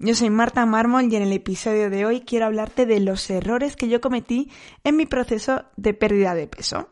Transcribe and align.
Yo 0.00 0.14
soy 0.14 0.30
Marta 0.30 0.64
Mármol 0.64 1.12
y 1.12 1.16
en 1.16 1.22
el 1.22 1.32
episodio 1.32 1.90
de 1.90 2.06
hoy 2.06 2.20
quiero 2.20 2.46
hablarte 2.46 2.86
de 2.86 3.00
los 3.00 3.28
errores 3.30 3.74
que 3.74 3.88
yo 3.88 4.00
cometí 4.00 4.48
en 4.84 4.96
mi 4.96 5.06
proceso 5.06 5.64
de 5.76 5.92
pérdida 5.92 6.36
de 6.36 6.46
peso. 6.46 6.88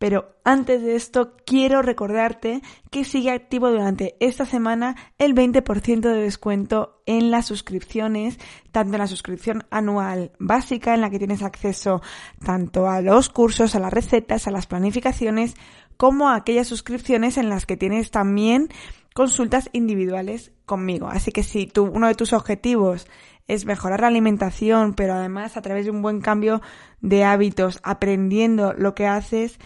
Pero 0.00 0.34
antes 0.42 0.82
de 0.82 0.96
esto 0.96 1.36
quiero 1.46 1.80
recordarte 1.80 2.60
que 2.90 3.04
sigue 3.04 3.30
activo 3.30 3.70
durante 3.70 4.16
esta 4.18 4.46
semana 4.46 4.96
el 5.18 5.36
20% 5.36 6.00
de 6.00 6.22
descuento 6.22 7.00
en 7.06 7.30
las 7.30 7.46
suscripciones, 7.46 8.40
tanto 8.72 8.94
en 8.94 8.98
la 8.98 9.06
suscripción 9.06 9.64
anual 9.70 10.32
básica 10.40 10.92
en 10.92 11.02
la 11.02 11.10
que 11.10 11.18
tienes 11.18 11.44
acceso 11.44 12.02
tanto 12.44 12.88
a 12.88 13.00
los 13.00 13.28
cursos, 13.28 13.76
a 13.76 13.78
las 13.78 13.92
recetas, 13.92 14.48
a 14.48 14.50
las 14.50 14.66
planificaciones, 14.66 15.54
como 15.96 16.28
a 16.28 16.34
aquellas 16.34 16.66
suscripciones 16.66 17.38
en 17.38 17.48
las 17.48 17.64
que 17.64 17.76
tienes 17.76 18.10
también 18.10 18.70
consultas 19.14 19.70
individuales 19.72 20.52
conmigo. 20.66 21.08
Así 21.08 21.32
que 21.32 21.42
si 21.42 21.66
tú, 21.66 21.84
uno 21.84 22.08
de 22.08 22.14
tus 22.14 22.34
objetivos 22.34 23.06
es 23.46 23.64
mejorar 23.64 24.00
la 24.00 24.08
alimentación, 24.08 24.94
pero 24.94 25.14
además 25.14 25.56
a 25.56 25.62
través 25.62 25.84
de 25.86 25.92
un 25.92 26.02
buen 26.02 26.20
cambio 26.20 26.60
de 27.00 27.24
hábitos, 27.24 27.80
aprendiendo 27.82 28.74
lo 28.74 28.94
que 28.94 29.06
haces, 29.06 29.58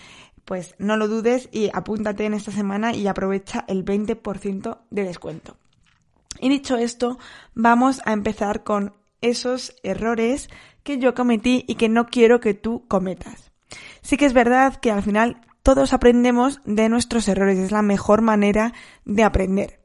pues 0.45 0.75
no 0.79 0.97
lo 0.97 1.09
dudes 1.09 1.49
y 1.51 1.71
apúntate 1.73 2.25
en 2.27 2.35
esta 2.35 2.53
semana 2.53 2.95
y 2.95 3.07
aprovecha 3.07 3.65
el 3.69 3.85
20% 3.85 4.79
de 4.91 5.05
descuento. 5.05 5.57
Y 6.41 6.49
dicho 6.49 6.77
esto, 6.77 7.19
vamos 7.55 8.01
a 8.05 8.13
empezar 8.13 8.65
con 8.65 8.95
esos 9.21 9.75
errores 9.83 10.49
que 10.83 10.99
yo 10.99 11.15
cometí 11.15 11.65
y 11.67 11.75
que 11.75 11.89
no 11.89 12.07
quiero 12.07 12.41
que 12.41 12.55
tú 12.55 12.85
cometas. 12.87 13.51
Sí 14.03 14.17
que 14.17 14.27
es 14.27 14.33
verdad 14.33 14.77
que 14.77 14.91
al 14.91 15.03
final 15.03 15.41
todos 15.69 15.93
aprendemos 15.93 16.63
de 16.65 16.89
nuestros 16.89 17.29
errores, 17.29 17.59
es 17.59 17.73
la 17.73 17.83
mejor 17.83 18.23
manera 18.23 18.73
de 19.05 19.23
aprender. 19.23 19.81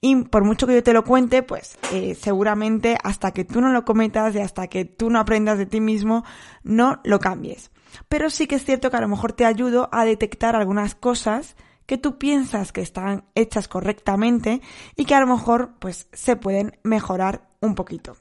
Y 0.00 0.24
por 0.24 0.42
mucho 0.42 0.66
que 0.66 0.72
yo 0.72 0.82
te 0.82 0.94
lo 0.94 1.04
cuente, 1.04 1.42
pues 1.42 1.76
eh, 1.92 2.14
seguramente 2.14 2.96
hasta 3.04 3.32
que 3.32 3.44
tú 3.44 3.60
no 3.60 3.70
lo 3.70 3.84
cometas 3.84 4.34
y 4.34 4.38
hasta 4.38 4.68
que 4.68 4.86
tú 4.86 5.10
no 5.10 5.20
aprendas 5.20 5.58
de 5.58 5.66
ti 5.66 5.82
mismo, 5.82 6.24
no 6.62 7.02
lo 7.04 7.20
cambies. 7.20 7.70
Pero 8.08 8.30
sí 8.30 8.46
que 8.46 8.54
es 8.54 8.64
cierto 8.64 8.90
que 8.90 8.96
a 8.96 9.02
lo 9.02 9.08
mejor 9.08 9.34
te 9.34 9.44
ayudo 9.44 9.90
a 9.92 10.06
detectar 10.06 10.56
algunas 10.56 10.94
cosas 10.94 11.56
que 11.84 11.98
tú 11.98 12.16
piensas 12.16 12.72
que 12.72 12.80
están 12.80 13.24
hechas 13.34 13.68
correctamente 13.68 14.62
y 14.96 15.04
que 15.04 15.14
a 15.14 15.20
lo 15.20 15.26
mejor 15.26 15.74
pues 15.78 16.08
se 16.10 16.36
pueden 16.36 16.78
mejorar 16.84 17.50
un 17.60 17.74
poquito. 17.74 18.16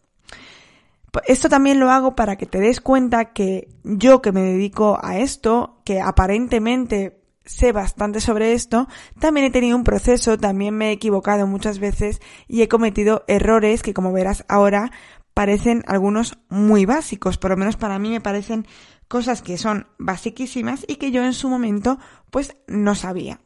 Esto 1.26 1.50
también 1.50 1.80
lo 1.80 1.92
hago 1.92 2.16
para 2.16 2.36
que 2.38 2.46
te 2.46 2.60
des 2.60 2.82
cuenta 2.82 3.34
que 3.34 3.70
yo 3.84 4.22
que 4.22 4.32
me 4.32 4.42
dedico 4.42 5.00
a 5.02 5.18
esto, 5.20 5.82
que 5.86 6.02
aparentemente 6.02 7.22
sé 7.46 7.72
bastante 7.72 8.20
sobre 8.20 8.54
esto, 8.54 8.88
también 9.20 9.46
he 9.46 9.52
tenido 9.52 9.78
un 9.78 9.84
proceso, 9.84 10.38
también 10.38 10.76
me 10.76 10.90
he 10.90 10.92
equivocado 10.92 11.48
muchas 11.48 11.80
veces 11.80 12.22
y 12.48 12.62
he 12.62 12.68
cometido 12.68 13.24
errores 13.28 13.82
que 13.82 13.94
como 13.94 14.12
verás 14.12 14.46
ahora 14.50 14.92
parecen 15.34 15.84
algunos 15.88 16.40
muy 16.50 16.86
básicos, 16.86 17.38
por 17.38 17.52
lo 17.52 17.58
menos 17.58 17.78
para 17.78 18.00
mí 18.00 18.10
me 18.10 18.22
parecen 18.22 18.68
cosas 19.08 19.42
que 19.42 19.58
son 19.58 19.88
basiquísimas 19.98 20.84
y 20.88 20.96
que 20.96 21.12
yo 21.12 21.24
en 21.24 21.34
su 21.34 21.48
momento 21.48 22.00
pues 22.32 22.58
no 22.68 22.96
sabía. 22.96 23.40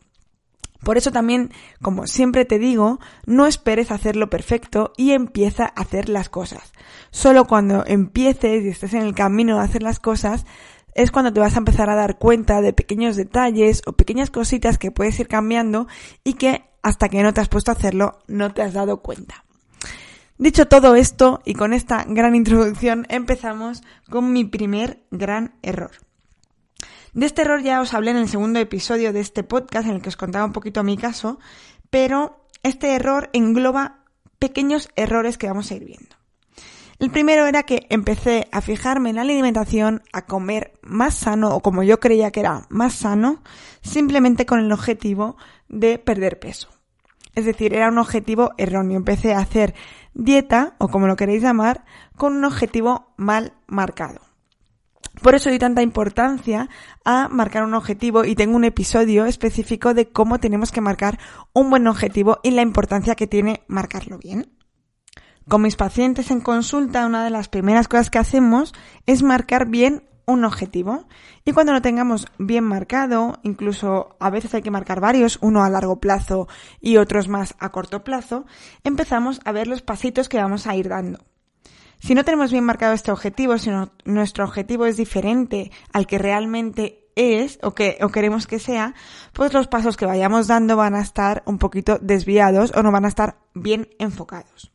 Por 0.83 0.97
eso 0.97 1.11
también, 1.11 1.51
como 1.81 2.07
siempre 2.07 2.45
te 2.45 2.57
digo, 2.59 2.99
no 3.25 3.45
esperes 3.45 3.91
hacerlo 3.91 4.29
perfecto 4.29 4.93
y 4.97 5.11
empieza 5.11 5.65
a 5.65 5.81
hacer 5.81 6.09
las 6.09 6.29
cosas. 6.29 6.73
Solo 7.11 7.45
cuando 7.45 7.83
empieces 7.85 8.63
y 8.63 8.69
estés 8.69 8.93
en 8.93 9.03
el 9.03 9.13
camino 9.13 9.57
de 9.57 9.63
hacer 9.63 9.83
las 9.83 9.99
cosas, 9.99 10.45
es 10.93 11.11
cuando 11.11 11.31
te 11.31 11.39
vas 11.39 11.55
a 11.55 11.59
empezar 11.59 11.89
a 11.89 11.95
dar 11.95 12.17
cuenta 12.17 12.61
de 12.61 12.73
pequeños 12.73 13.15
detalles 13.15 13.81
o 13.85 13.93
pequeñas 13.93 14.29
cositas 14.29 14.77
que 14.77 14.91
puedes 14.91 15.19
ir 15.19 15.27
cambiando 15.27 15.87
y 16.23 16.33
que 16.33 16.65
hasta 16.81 17.09
que 17.09 17.23
no 17.23 17.33
te 17.33 17.41
has 17.41 17.49
puesto 17.49 17.71
a 17.71 17.75
hacerlo 17.75 18.19
no 18.27 18.53
te 18.53 18.61
has 18.61 18.73
dado 18.73 19.01
cuenta. 19.01 19.45
Dicho 20.37 20.67
todo 20.67 20.95
esto 20.95 21.41
y 21.45 21.53
con 21.53 21.73
esta 21.73 22.03
gran 22.07 22.35
introducción 22.35 23.05
empezamos 23.09 23.83
con 24.09 24.33
mi 24.33 24.43
primer 24.43 25.03
gran 25.11 25.53
error. 25.61 25.91
De 27.13 27.25
este 27.25 27.41
error 27.41 27.61
ya 27.61 27.81
os 27.81 27.93
hablé 27.93 28.11
en 28.11 28.17
el 28.17 28.29
segundo 28.29 28.59
episodio 28.59 29.11
de 29.11 29.19
este 29.19 29.43
podcast 29.43 29.85
en 29.85 29.95
el 29.95 30.01
que 30.01 30.07
os 30.07 30.15
contaba 30.15 30.45
un 30.45 30.53
poquito 30.53 30.81
mi 30.83 30.95
caso, 30.95 31.39
pero 31.89 32.45
este 32.63 32.95
error 32.95 33.29
engloba 33.33 34.05
pequeños 34.39 34.89
errores 34.95 35.37
que 35.37 35.47
vamos 35.47 35.69
a 35.69 35.75
ir 35.75 35.83
viendo. 35.83 36.15
El 36.99 37.11
primero 37.11 37.47
era 37.47 37.63
que 37.63 37.85
empecé 37.89 38.47
a 38.53 38.61
fijarme 38.61 39.09
en 39.09 39.17
la 39.17 39.23
alimentación, 39.23 40.03
a 40.13 40.25
comer 40.25 40.73
más 40.81 41.15
sano 41.15 41.53
o 41.53 41.59
como 41.59 41.83
yo 41.83 41.99
creía 41.99 42.31
que 42.31 42.39
era 42.39 42.65
más 42.69 42.93
sano, 42.93 43.41
simplemente 43.81 44.45
con 44.45 44.59
el 44.59 44.71
objetivo 44.71 45.35
de 45.67 45.97
perder 45.97 46.39
peso. 46.39 46.69
Es 47.35 47.43
decir, 47.43 47.73
era 47.73 47.89
un 47.89 47.97
objetivo 47.97 48.51
erróneo. 48.57 48.97
Empecé 48.97 49.33
a 49.33 49.39
hacer 49.39 49.73
dieta, 50.13 50.75
o 50.77 50.87
como 50.87 51.07
lo 51.07 51.15
queréis 51.15 51.41
llamar, 51.41 51.83
con 52.15 52.35
un 52.35 52.45
objetivo 52.45 53.13
mal 53.17 53.53
marcado. 53.67 54.30
Por 55.21 55.35
eso 55.35 55.49
doy 55.49 55.59
tanta 55.59 55.83
importancia 55.83 56.67
a 57.05 57.27
marcar 57.29 57.63
un 57.63 57.75
objetivo 57.75 58.25
y 58.25 58.33
tengo 58.33 58.55
un 58.55 58.63
episodio 58.63 59.25
específico 59.25 59.93
de 59.93 60.09
cómo 60.09 60.39
tenemos 60.39 60.71
que 60.71 60.81
marcar 60.81 61.19
un 61.53 61.69
buen 61.69 61.87
objetivo 61.87 62.39
y 62.41 62.51
la 62.51 62.63
importancia 62.63 63.15
que 63.15 63.27
tiene 63.27 63.63
marcarlo 63.67 64.17
bien. 64.17 64.51
Con 65.47 65.61
mis 65.61 65.75
pacientes 65.75 66.31
en 66.31 66.41
consulta, 66.41 67.05
una 67.05 67.23
de 67.23 67.29
las 67.29 67.49
primeras 67.49 67.87
cosas 67.87 68.09
que 68.09 68.17
hacemos 68.17 68.73
es 69.05 69.21
marcar 69.21 69.67
bien 69.67 70.03
un 70.25 70.43
objetivo. 70.43 71.07
Y 71.45 71.51
cuando 71.51 71.73
lo 71.73 71.81
tengamos 71.81 72.27
bien 72.39 72.63
marcado, 72.63 73.39
incluso 73.43 74.15
a 74.19 74.29
veces 74.29 74.53
hay 74.55 74.61
que 74.61 74.71
marcar 74.71 75.01
varios, 75.01 75.37
uno 75.41 75.63
a 75.63 75.69
largo 75.69 75.99
plazo 75.99 76.47
y 76.79 76.97
otros 76.97 77.27
más 77.27 77.55
a 77.59 77.69
corto 77.69 78.03
plazo, 78.03 78.45
empezamos 78.83 79.39
a 79.45 79.51
ver 79.51 79.67
los 79.67 79.81
pasitos 79.81 80.29
que 80.29 80.37
vamos 80.37 80.67
a 80.67 80.75
ir 80.75 80.89
dando. 80.89 81.30
Si 82.01 82.15
no 82.15 82.25
tenemos 82.25 82.51
bien 82.51 82.63
marcado 82.63 82.93
este 82.93 83.11
objetivo, 83.11 83.59
si 83.59 83.69
nuestro 84.05 84.43
objetivo 84.43 84.87
es 84.87 84.97
diferente 84.97 85.71
al 85.93 86.07
que 86.07 86.17
realmente 86.17 87.07
es 87.15 87.59
o 87.61 87.75
que 87.75 87.99
o 88.01 88.09
queremos 88.09 88.47
que 88.47 88.57
sea, 88.57 88.95
pues 89.33 89.53
los 89.53 89.67
pasos 89.67 89.97
que 89.97 90.07
vayamos 90.07 90.47
dando 90.47 90.75
van 90.75 90.95
a 90.95 91.01
estar 91.01 91.43
un 91.45 91.59
poquito 91.59 91.99
desviados 92.01 92.73
o 92.75 92.81
no 92.81 92.91
van 92.91 93.05
a 93.05 93.07
estar 93.07 93.37
bien 93.53 93.87
enfocados. 93.99 94.71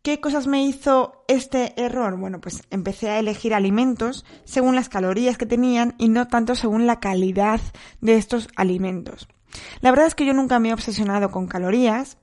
¿Qué 0.00 0.18
cosas 0.18 0.46
me 0.46 0.64
hizo 0.64 1.24
este 1.28 1.78
error? 1.78 2.16
Bueno, 2.16 2.40
pues 2.40 2.62
empecé 2.70 3.10
a 3.10 3.18
elegir 3.18 3.52
alimentos 3.52 4.24
según 4.44 4.76
las 4.76 4.88
calorías 4.88 5.36
que 5.36 5.44
tenían 5.44 5.94
y 5.98 6.08
no 6.08 6.28
tanto 6.28 6.54
según 6.54 6.86
la 6.86 7.00
calidad 7.00 7.60
de 8.00 8.16
estos 8.16 8.48
alimentos. 8.56 9.28
La 9.82 9.90
verdad 9.90 10.06
es 10.06 10.14
que 10.14 10.24
yo 10.24 10.32
nunca 10.32 10.58
me 10.58 10.70
he 10.70 10.72
obsesionado 10.72 11.30
con 11.30 11.48
calorías, 11.48 12.16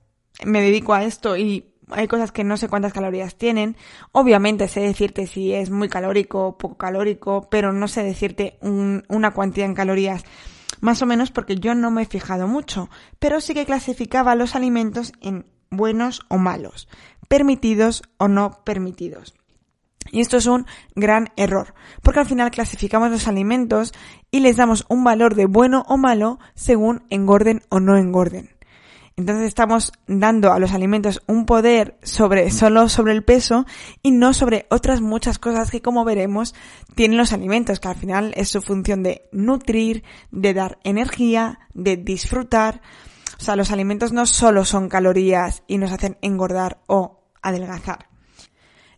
me 0.43 0.61
dedico 0.61 0.95
a 0.95 1.03
esto 1.03 1.37
y 1.37 1.74
hay 1.91 2.07
cosas 2.07 2.31
que 2.31 2.43
no 2.43 2.57
sé 2.57 2.67
cuántas 2.67 2.93
calorías 2.93 3.35
tienen. 3.35 3.75
Obviamente 4.11 4.67
sé 4.67 4.81
decirte 4.81 5.27
si 5.27 5.53
es 5.53 5.69
muy 5.69 5.89
calórico 5.89 6.47
o 6.47 6.57
poco 6.57 6.77
calórico, 6.77 7.47
pero 7.49 7.73
no 7.73 7.87
sé 7.87 8.03
decirte 8.03 8.57
una 8.61 9.33
cantidad 9.33 9.67
en 9.67 9.75
calorías 9.75 10.23
más 10.81 11.01
o 11.01 11.05
menos 11.05 11.31
porque 11.31 11.55
yo 11.55 11.75
no 11.75 11.91
me 11.91 12.03
he 12.03 12.05
fijado 12.05 12.47
mucho. 12.47 12.89
Pero 13.19 13.41
sí 13.41 13.53
que 13.53 13.65
clasificaba 13.65 14.35
los 14.35 14.55
alimentos 14.55 15.13
en 15.21 15.45
buenos 15.69 16.21
o 16.27 16.37
malos, 16.37 16.87
permitidos 17.27 18.03
o 18.17 18.27
no 18.27 18.63
permitidos. 18.63 19.35
Y 20.11 20.21
esto 20.21 20.37
es 20.37 20.45
un 20.45 20.67
gran 20.95 21.29
error, 21.35 21.73
porque 22.03 22.19
al 22.19 22.27
final 22.27 22.51
clasificamos 22.51 23.09
los 23.09 23.27
alimentos 23.27 23.91
y 24.29 24.41
les 24.41 24.55
damos 24.55 24.85
un 24.87 25.03
valor 25.03 25.33
de 25.33 25.47
bueno 25.47 25.83
o 25.87 25.97
malo 25.97 26.39
según 26.53 27.03
engorden 27.09 27.63
o 27.69 27.79
no 27.79 27.97
engorden. 27.97 28.54
Entonces 29.17 29.47
estamos 29.47 29.93
dando 30.07 30.51
a 30.51 30.59
los 30.59 30.73
alimentos 30.73 31.21
un 31.25 31.45
poder 31.45 31.97
sobre, 32.03 32.51
solo 32.51 32.89
sobre 32.89 33.13
el 33.13 33.23
peso 33.23 33.65
y 34.03 34.11
no 34.11 34.33
sobre 34.33 34.65
otras 34.69 34.99
muchas 34.99 35.39
cosas 35.39 35.71
que 35.71 35.81
como 35.81 36.03
veremos 36.03 36.53
tienen 36.95 37.17
los 37.17 37.31
alimentos, 37.31 37.79
que 37.79 37.87
al 37.87 37.95
final 37.95 38.33
es 38.35 38.49
su 38.49 38.61
función 38.61 39.03
de 39.03 39.29
nutrir, 39.31 40.03
de 40.31 40.53
dar 40.53 40.79
energía, 40.83 41.59
de 41.73 41.95
disfrutar. 41.95 42.81
O 43.39 43.43
sea, 43.43 43.55
los 43.55 43.71
alimentos 43.71 44.11
no 44.11 44.25
solo 44.25 44.65
son 44.65 44.89
calorías 44.89 45.63
y 45.65 45.77
nos 45.77 45.93
hacen 45.93 46.17
engordar 46.21 46.81
o 46.87 47.21
adelgazar. 47.41 48.14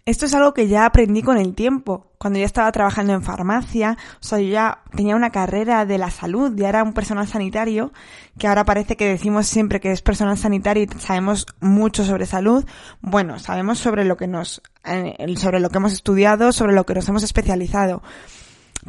Esto 0.07 0.25
es 0.25 0.33
algo 0.33 0.53
que 0.53 0.69
ya 0.69 0.85
aprendí 0.85 1.21
con 1.21 1.37
el 1.37 1.53
tiempo. 1.53 2.13
Cuando 2.17 2.39
ya 2.39 2.45
estaba 2.45 2.71
trabajando 2.71 3.11
en 3.11 3.23
farmacia, 3.23 3.97
o 4.21 4.23
sea, 4.23 4.39
yo 4.39 4.47
ya 4.47 4.79
tenía 4.95 5.17
una 5.17 5.31
carrera 5.31 5.85
de 5.85 5.97
la 5.97 6.09
salud, 6.11 6.53
ya 6.55 6.69
era 6.69 6.81
un 6.81 6.93
personal 6.93 7.27
sanitario, 7.27 7.91
que 8.39 8.47
ahora 8.47 8.63
parece 8.63 8.95
que 8.95 9.05
decimos 9.05 9.47
siempre 9.47 9.81
que 9.81 9.91
es 9.91 10.01
personal 10.01 10.37
sanitario 10.37 10.83
y 10.83 10.99
sabemos 10.99 11.45
mucho 11.59 12.05
sobre 12.05 12.25
salud. 12.25 12.65
Bueno, 13.01 13.37
sabemos 13.37 13.79
sobre 13.79 14.05
lo 14.05 14.15
que 14.15 14.27
nos, 14.27 14.61
eh, 14.85 15.35
sobre 15.35 15.59
lo 15.59 15.69
que 15.69 15.77
hemos 15.77 15.91
estudiado, 15.91 16.53
sobre 16.53 16.71
lo 16.71 16.85
que 16.85 16.93
nos 16.93 17.09
hemos 17.09 17.23
especializado. 17.23 18.01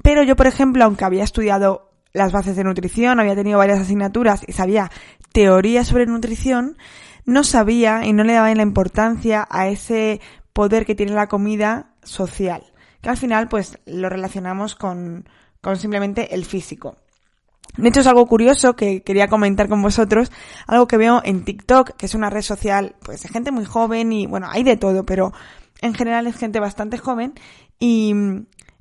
Pero 0.05 0.23
yo, 0.23 0.37
por 0.37 0.47
ejemplo, 0.47 0.85
aunque 0.85 1.05
había 1.05 1.25
estudiado 1.25 1.91
las 2.13 2.31
bases 2.31 2.55
de 2.55 2.63
nutrición, 2.63 3.19
había 3.19 3.35
tenido 3.35 3.59
varias 3.59 3.81
asignaturas 3.81 4.43
y 4.47 4.53
sabía 4.53 4.93
teoría 5.33 5.85
sobre 5.85 6.07
nutrición, 6.07 6.79
no 7.25 7.43
sabía 7.43 8.07
y 8.07 8.13
no 8.13 8.23
le 8.23 8.35
daba 8.35 8.55
la 8.55 8.63
importancia 8.63 9.49
a 9.51 9.67
ese 9.67 10.21
poder 10.59 10.85
que 10.85 10.97
tiene 10.97 11.13
la 11.13 11.29
comida 11.29 11.93
social, 12.03 12.65
que 13.01 13.09
al 13.09 13.17
final 13.17 13.47
pues 13.47 13.79
lo 13.87 14.09
relacionamos 14.09 14.75
con, 14.75 15.29
con 15.61 15.77
simplemente 15.77 16.35
el 16.35 16.45
físico. 16.45 16.97
De 17.77 17.89
hecho 17.89 18.01
es 18.01 18.09
algo 18.09 18.27
curioso 18.27 18.75
que 18.75 19.05
quería 19.05 19.29
comentar 19.29 19.69
con 19.69 19.81
vosotros, 19.83 20.33
algo 20.67 20.89
que 20.89 20.97
veo 20.97 21.23
en 21.25 21.45
TikTok, 21.45 21.91
que 21.97 22.07
es 22.07 22.17
una 22.17 22.29
red 22.29 22.43
social 22.43 22.97
pues 23.05 23.23
de 23.23 23.29
gente 23.29 23.53
muy 23.53 23.67
joven 23.67 24.13
y 24.13 24.27
bueno, 24.27 24.49
hay 24.51 24.65
de 24.65 24.77
todo, 24.77 25.07
pero 25.07 25.33
en 25.81 25.95
general 25.95 26.27
es 26.27 26.35
gente 26.35 26.59
bastante 26.59 26.99
joven 26.99 27.35
y, 27.79 28.13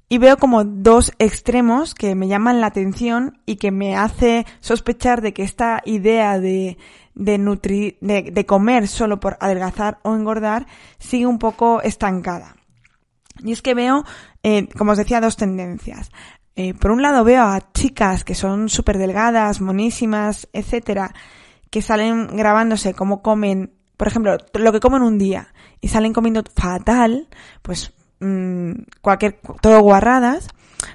y 0.09 0.17
veo 0.17 0.37
como 0.37 0.63
dos 0.63 1.13
extremos 1.19 1.93
que 1.93 2.15
me 2.15 2.27
llaman 2.27 2.59
la 2.59 2.67
atención 2.67 3.39
y 3.45 3.57
que 3.57 3.69
me 3.69 3.95
hace 3.95 4.47
sospechar 4.61 5.21
de 5.21 5.31
que 5.31 5.43
esta 5.43 5.83
idea 5.85 6.39
de 6.39 6.79
de, 7.17 7.37
nutrir, 7.37 7.97
de, 7.99 8.45
comer 8.45 8.87
solo 8.87 9.19
por 9.19 9.37
adelgazar 9.39 9.99
o 10.03 10.15
engordar 10.15 10.67
sigue 10.99 11.25
un 11.25 11.39
poco 11.39 11.81
estancada. 11.81 12.55
Y 13.43 13.51
es 13.51 13.61
que 13.61 13.73
veo, 13.73 14.03
eh, 14.43 14.67
como 14.77 14.91
os 14.91 14.97
decía, 14.97 15.21
dos 15.21 15.35
tendencias. 15.35 16.11
Eh, 16.55 16.73
por 16.73 16.91
un 16.91 17.01
lado 17.01 17.23
veo 17.23 17.43
a 17.43 17.71
chicas 17.71 18.23
que 18.23 18.35
son 18.35 18.69
súper 18.69 18.97
delgadas, 18.97 19.61
monísimas, 19.61 20.47
etcétera, 20.53 21.13
que 21.69 21.81
salen 21.81 22.35
grabándose 22.35 22.93
cómo 22.93 23.21
comen, 23.21 23.73
por 23.95 24.07
ejemplo, 24.07 24.37
lo 24.53 24.71
que 24.71 24.79
comen 24.79 25.01
un 25.01 25.17
día 25.17 25.53
y 25.81 25.89
salen 25.89 26.13
comiendo 26.13 26.43
fatal, 26.55 27.27
pues 27.61 27.93
mmm, 28.19 28.71
cualquier, 29.01 29.39
todo 29.61 29.79
guarradas, 29.81 30.47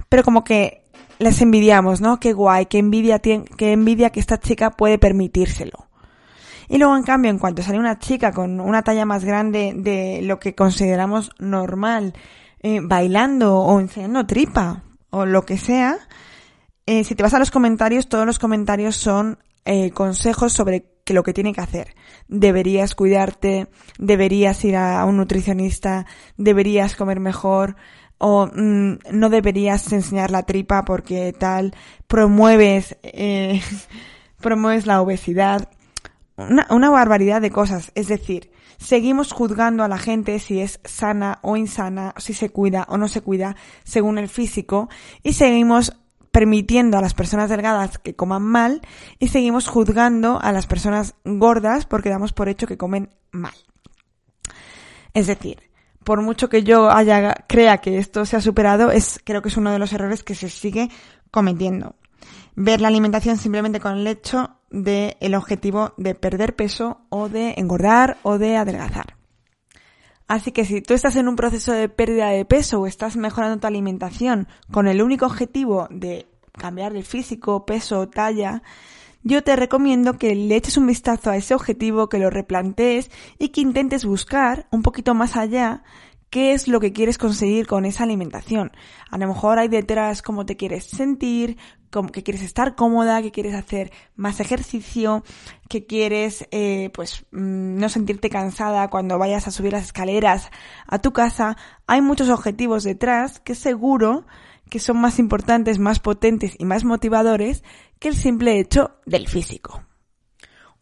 pero 0.09 0.25
como 0.25 0.43
que 0.43 0.85
les 1.19 1.41
envidiamos, 1.41 2.01
¿no? 2.01 2.19
Qué 2.19 2.33
guay, 2.33 2.67
qué 2.67 2.79
envidia, 2.79 3.21
qué 3.21 3.45
envidia 3.73 4.11
que 4.11 4.19
esta 4.19 4.39
chica 4.39 4.71
puede 4.71 4.99
permitírselo. 4.99 5.92
Y 6.73 6.79
luego, 6.79 6.97
en 6.97 7.03
cambio, 7.03 7.31
en 7.31 7.39
cuanto 7.39 7.63
sale 7.63 7.79
una 7.79 7.99
chica 7.99 8.33
con 8.33 8.59
una 8.59 8.81
talla 8.81 9.05
más 9.05 9.27
grande 9.27 9.75
de 9.77 10.21
lo 10.23 10.41
que 10.41 10.55
consideramos 10.55 11.31
normal, 11.39 12.15
eh, 12.63 12.81
bailando 12.83 13.59
o 13.59 13.79
enseñando 13.79 14.25
tripa 14.25 14.83
o 15.11 15.27
lo 15.27 15.45
que 15.45 15.59
sea, 15.59 15.99
eh, 16.87 17.05
si 17.05 17.15
te 17.15 17.23
vas 17.23 17.35
a 17.35 17.39
los 17.39 17.51
comentarios, 17.51 18.09
todos 18.09 18.25
los 18.25 18.39
comentarios 18.39 18.97
son 18.97 19.39
eh, 19.67 19.91
consejos 19.91 20.55
sobre 20.55 20.87
que 21.05 21.13
lo 21.13 21.23
que 21.23 21.35
tiene 21.35 21.53
que 21.53 21.61
hacer. 21.61 21.95
Deberías 22.27 22.95
cuidarte, 22.95 23.69
deberías 23.99 24.65
ir 24.65 24.77
a, 24.77 25.05
un 25.05 25.19
nutricionista, 25.19 26.07
deberías 26.39 26.97
comer 26.97 27.21
mejor, 27.21 27.77
o 28.17 28.47
mm, 28.47 28.95
no 29.11 29.29
deberías 29.29 29.93
enseñar 29.93 30.31
la 30.31 30.45
tripa 30.45 30.87
porque 30.87 31.35
tal, 31.39 31.75
promueves, 32.07 32.97
promueves 34.41 34.87
la 34.87 35.03
obesidad 35.03 35.69
una, 36.37 36.91
barbaridad 36.91 37.41
de 37.41 37.51
cosas. 37.51 37.93
Es 37.95 38.09
decir, 38.09 38.51
seguimos 38.79 39.33
juzgando 39.33 39.85
a 39.85 39.89
la 39.89 39.99
gente 39.99 40.39
si 40.39 40.61
es 40.61 40.81
sana 40.85 41.39
o 41.43 41.57
insana, 41.57 42.15
si 42.17 42.35
se 42.35 42.51
cuida 42.51 42.87
o 42.89 42.97
no 42.97 43.09
se 43.09 43.21
cuida 43.21 43.57
según 43.85 44.19
el 44.19 44.29
físico 44.29 44.89
y 45.23 45.35
seguimos 45.35 45.97
permitiendo 46.31 46.97
a 46.97 47.03
las 47.03 47.15
personas 47.15 47.51
delgadas 47.51 47.99
que 47.99 48.17
coman 48.17 48.43
mal 48.43 48.81
y 49.19 49.29
seguimos 49.29 49.69
juzgando 49.69 50.41
a 50.41 50.51
las 50.53 50.67
personas 50.67 51.15
gordas 51.25 51.85
porque 51.85 52.09
damos 52.09 52.33
por 52.33 52.49
hecho 52.49 52.67
que 52.67 52.79
comen 52.79 53.11
mal. 53.31 53.55
Es 55.13 55.27
decir, 55.27 55.59
por 56.05 56.23
mucho 56.23 56.49
que 56.49 56.63
yo 56.65 56.91
haya 56.91 57.35
crea 57.47 57.79
que 57.79 57.99
esto 57.99 58.25
se 58.25 58.37
ha 58.37 58.41
superado, 58.41 58.91
es 58.91 59.21
creo 59.25 59.43
que 59.43 59.51
es 59.51 59.57
uno 59.57 59.71
de 59.71 59.79
los 59.79 59.93
errores 59.93 60.25
que 60.25 60.35
se 60.35 60.49
sigue 60.49 60.89
cometiendo. 61.31 61.97
Ver 62.55 62.81
la 62.81 62.89
alimentación 62.89 63.37
simplemente 63.37 63.81
con 63.81 63.99
el 63.99 64.07
hecho 64.07 64.57
del 64.73 65.17
el 65.21 65.35
objetivo 65.35 65.93
de 65.97 66.15
perder 66.15 66.57
peso 66.57 67.03
o 67.11 67.29
de 67.29 67.55
engordar 67.57 68.19
o 68.23 68.39
de 68.39 68.57
adelgazar. 68.57 69.17
Así 70.27 70.51
que 70.51 70.65
si 70.65 70.81
tú 70.81 70.95
estás 70.95 71.17
en 71.17 71.29
un 71.29 71.37
proceso 71.37 71.73
de 71.73 71.89
pérdida 71.89 72.31
de 72.31 72.45
peso 72.45 72.81
o 72.81 72.87
estás 72.87 73.17
mejorando 73.17 73.61
tu 73.61 73.67
alimentación 73.67 74.49
con 74.71 74.89
el 74.89 75.03
único 75.03 75.27
objetivo 75.27 75.89
de 75.91 76.27
cambiar 76.53 76.93
de 76.93 77.03
físico, 77.03 77.67
peso, 77.67 78.09
talla, 78.09 78.63
yo 79.25 79.45
te 79.45 79.55
recomiendo 79.57 80.19
que 80.19 80.35
le 80.35 80.57
eches 80.57 80.77
un 80.77 80.87
vistazo 80.87 81.31
a 81.31 81.37
ese 81.37 81.55
objetivo, 81.55 82.09
que 82.09 82.19
lo 82.19 82.31
replantees 82.31 83.11
y 83.39 83.51
que 83.51 83.61
intentes 83.61 84.05
buscar 84.05 84.67
un 84.71 84.83
poquito 84.83 85.15
más 85.15 85.37
allá 85.37 85.83
qué 86.33 86.55
es 86.55 86.67
lo 86.67 86.81
que 86.81 86.95
quieres 86.95 87.19
conseguir 87.19 87.67
con 87.67 87.85
esa 87.85 88.05
alimentación. 88.05 88.73
A 89.11 89.19
lo 89.19 89.29
mejor 89.29 89.59
hay 89.59 89.69
detrás 89.69 90.23
cómo 90.23 90.47
te 90.47 90.57
quieres 90.57 90.85
sentir, 90.85 91.59
que 92.11 92.23
quieres 92.23 92.43
estar 92.43 92.75
cómoda, 92.75 93.21
que 93.21 93.31
quieres 93.31 93.55
hacer 93.55 93.93
más 94.17 94.41
ejercicio, 94.41 95.25
que 95.69 95.85
quieres 95.85 96.49
eh, 96.51 96.89
pues 96.95 97.27
mm, 97.33 97.77
no 97.77 97.91
sentirte 97.91 98.31
cansada 98.31 98.89
cuando 98.89 99.19
vayas 99.19 99.47
a 99.47 99.51
subir 99.51 99.73
las 99.73 99.85
escaleras 99.85 100.51
a 100.87 101.01
tu 101.01 101.13
casa. 101.13 101.59
Hay 101.87 102.01
muchos 102.01 102.31
objetivos 102.31 102.83
detrás 102.83 103.39
que 103.39 103.55
seguro 103.55 104.25
que 104.71 104.81
son 104.81 104.99
más 104.99 105.19
importantes, 105.19 105.79
más 105.79 106.01
potentes 106.01 106.55
y 106.59 106.65
más 106.65 106.83
motivadores 106.83 107.63
que 107.99 108.09
el 108.09 108.17
simple 108.17 108.59
hecho 108.59 108.93
del 109.05 109.29
físico. 109.29 109.83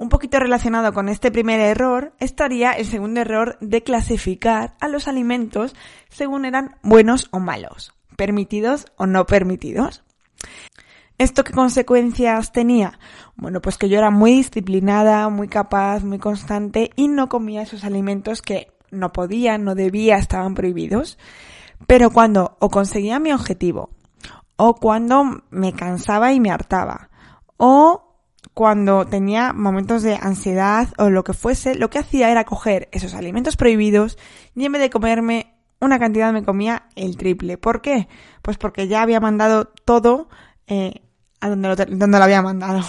Un 0.00 0.08
poquito 0.08 0.38
relacionado 0.38 0.94
con 0.94 1.10
este 1.10 1.30
primer 1.30 1.60
error 1.60 2.14
estaría 2.20 2.72
el 2.72 2.86
segundo 2.86 3.20
error 3.20 3.58
de 3.60 3.82
clasificar 3.82 4.74
a 4.80 4.88
los 4.88 5.08
alimentos 5.08 5.76
según 6.08 6.46
eran 6.46 6.76
buenos 6.82 7.28
o 7.32 7.38
malos, 7.38 7.92
permitidos 8.16 8.86
o 8.96 9.04
no 9.04 9.26
permitidos. 9.26 10.02
¿Esto 11.18 11.44
qué 11.44 11.52
consecuencias 11.52 12.50
tenía? 12.50 12.98
Bueno, 13.36 13.60
pues 13.60 13.76
que 13.76 13.90
yo 13.90 13.98
era 13.98 14.10
muy 14.10 14.32
disciplinada, 14.36 15.28
muy 15.28 15.48
capaz, 15.48 16.02
muy 16.02 16.18
constante 16.18 16.92
y 16.96 17.08
no 17.08 17.28
comía 17.28 17.60
esos 17.60 17.84
alimentos 17.84 18.40
que 18.40 18.72
no 18.90 19.12
podía, 19.12 19.58
no 19.58 19.74
debía, 19.74 20.16
estaban 20.16 20.54
prohibidos. 20.54 21.18
Pero 21.86 22.08
cuando 22.08 22.56
o 22.58 22.70
conseguía 22.70 23.18
mi 23.18 23.32
objetivo, 23.32 23.90
o 24.56 24.76
cuando 24.76 25.42
me 25.50 25.74
cansaba 25.74 26.32
y 26.32 26.40
me 26.40 26.50
hartaba, 26.50 27.10
o 27.58 28.09
cuando 28.54 29.06
tenía 29.06 29.52
momentos 29.52 30.02
de 30.02 30.14
ansiedad 30.14 30.88
o 30.98 31.10
lo 31.10 31.24
que 31.24 31.34
fuese, 31.34 31.74
lo 31.74 31.90
que 31.90 31.98
hacía 31.98 32.30
era 32.30 32.44
coger 32.44 32.88
esos 32.92 33.14
alimentos 33.14 33.56
prohibidos 33.56 34.18
y 34.54 34.64
en 34.64 34.72
vez 34.72 34.82
de 34.82 34.90
comerme 34.90 35.54
una 35.80 35.98
cantidad 35.98 36.32
me 36.32 36.44
comía 36.44 36.88
el 36.94 37.16
triple. 37.16 37.58
¿Por 37.58 37.80
qué? 37.80 38.08
Pues 38.42 38.58
porque 38.58 38.88
ya 38.88 39.02
había 39.02 39.20
mandado 39.20 39.66
todo 39.84 40.28
eh, 40.66 41.02
a 41.40 41.48
donde 41.48 41.68
lo, 41.68 41.76
donde 41.76 42.18
lo 42.18 42.24
había 42.24 42.42
mandado. 42.42 42.82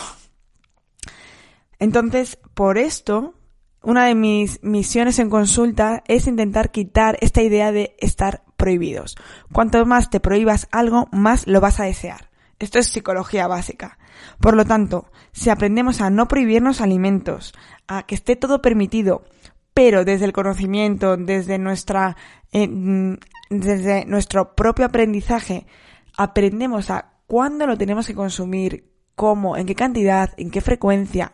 Entonces, 1.79 2.37
por 2.53 2.77
esto, 2.77 3.33
una 3.81 4.05
de 4.05 4.15
mis 4.15 4.61
misiones 4.61 5.19
en 5.19 5.29
consulta 5.29 6.03
es 6.07 6.27
intentar 6.27 6.71
quitar 6.71 7.17
esta 7.21 7.41
idea 7.41 7.71
de 7.71 7.95
estar 7.99 8.43
prohibidos. 8.57 9.15
Cuanto 9.51 9.83
más 9.85 10.09
te 10.09 10.19
prohíbas 10.19 10.67
algo, 10.71 11.07
más 11.11 11.47
lo 11.47 11.61
vas 11.61 11.79
a 11.79 11.85
desear. 11.85 12.29
Esto 12.59 12.77
es 12.77 12.87
psicología 12.87 13.47
básica. 13.47 13.97
Por 14.39 14.55
lo 14.55 14.65
tanto, 14.65 15.11
si 15.31 15.49
aprendemos 15.49 16.01
a 16.01 16.09
no 16.09 16.27
prohibirnos 16.27 16.81
alimentos, 16.81 17.53
a 17.87 18.03
que 18.03 18.15
esté 18.15 18.35
todo 18.35 18.61
permitido, 18.61 19.23
pero 19.73 20.05
desde 20.05 20.25
el 20.25 20.33
conocimiento, 20.33 21.17
desde 21.17 21.57
nuestra, 21.57 22.17
eh, 22.51 22.67
mm, 22.67 23.17
desde 23.49 24.05
nuestro 24.05 24.55
propio 24.55 24.85
aprendizaje, 24.85 25.65
aprendemos 26.17 26.89
a 26.89 27.13
cuándo 27.27 27.65
lo 27.65 27.77
tenemos 27.77 28.07
que 28.07 28.15
consumir, 28.15 28.91
cómo, 29.15 29.55
en 29.57 29.65
qué 29.65 29.75
cantidad, 29.75 30.31
en 30.37 30.51
qué 30.51 30.61
frecuencia. 30.61 31.33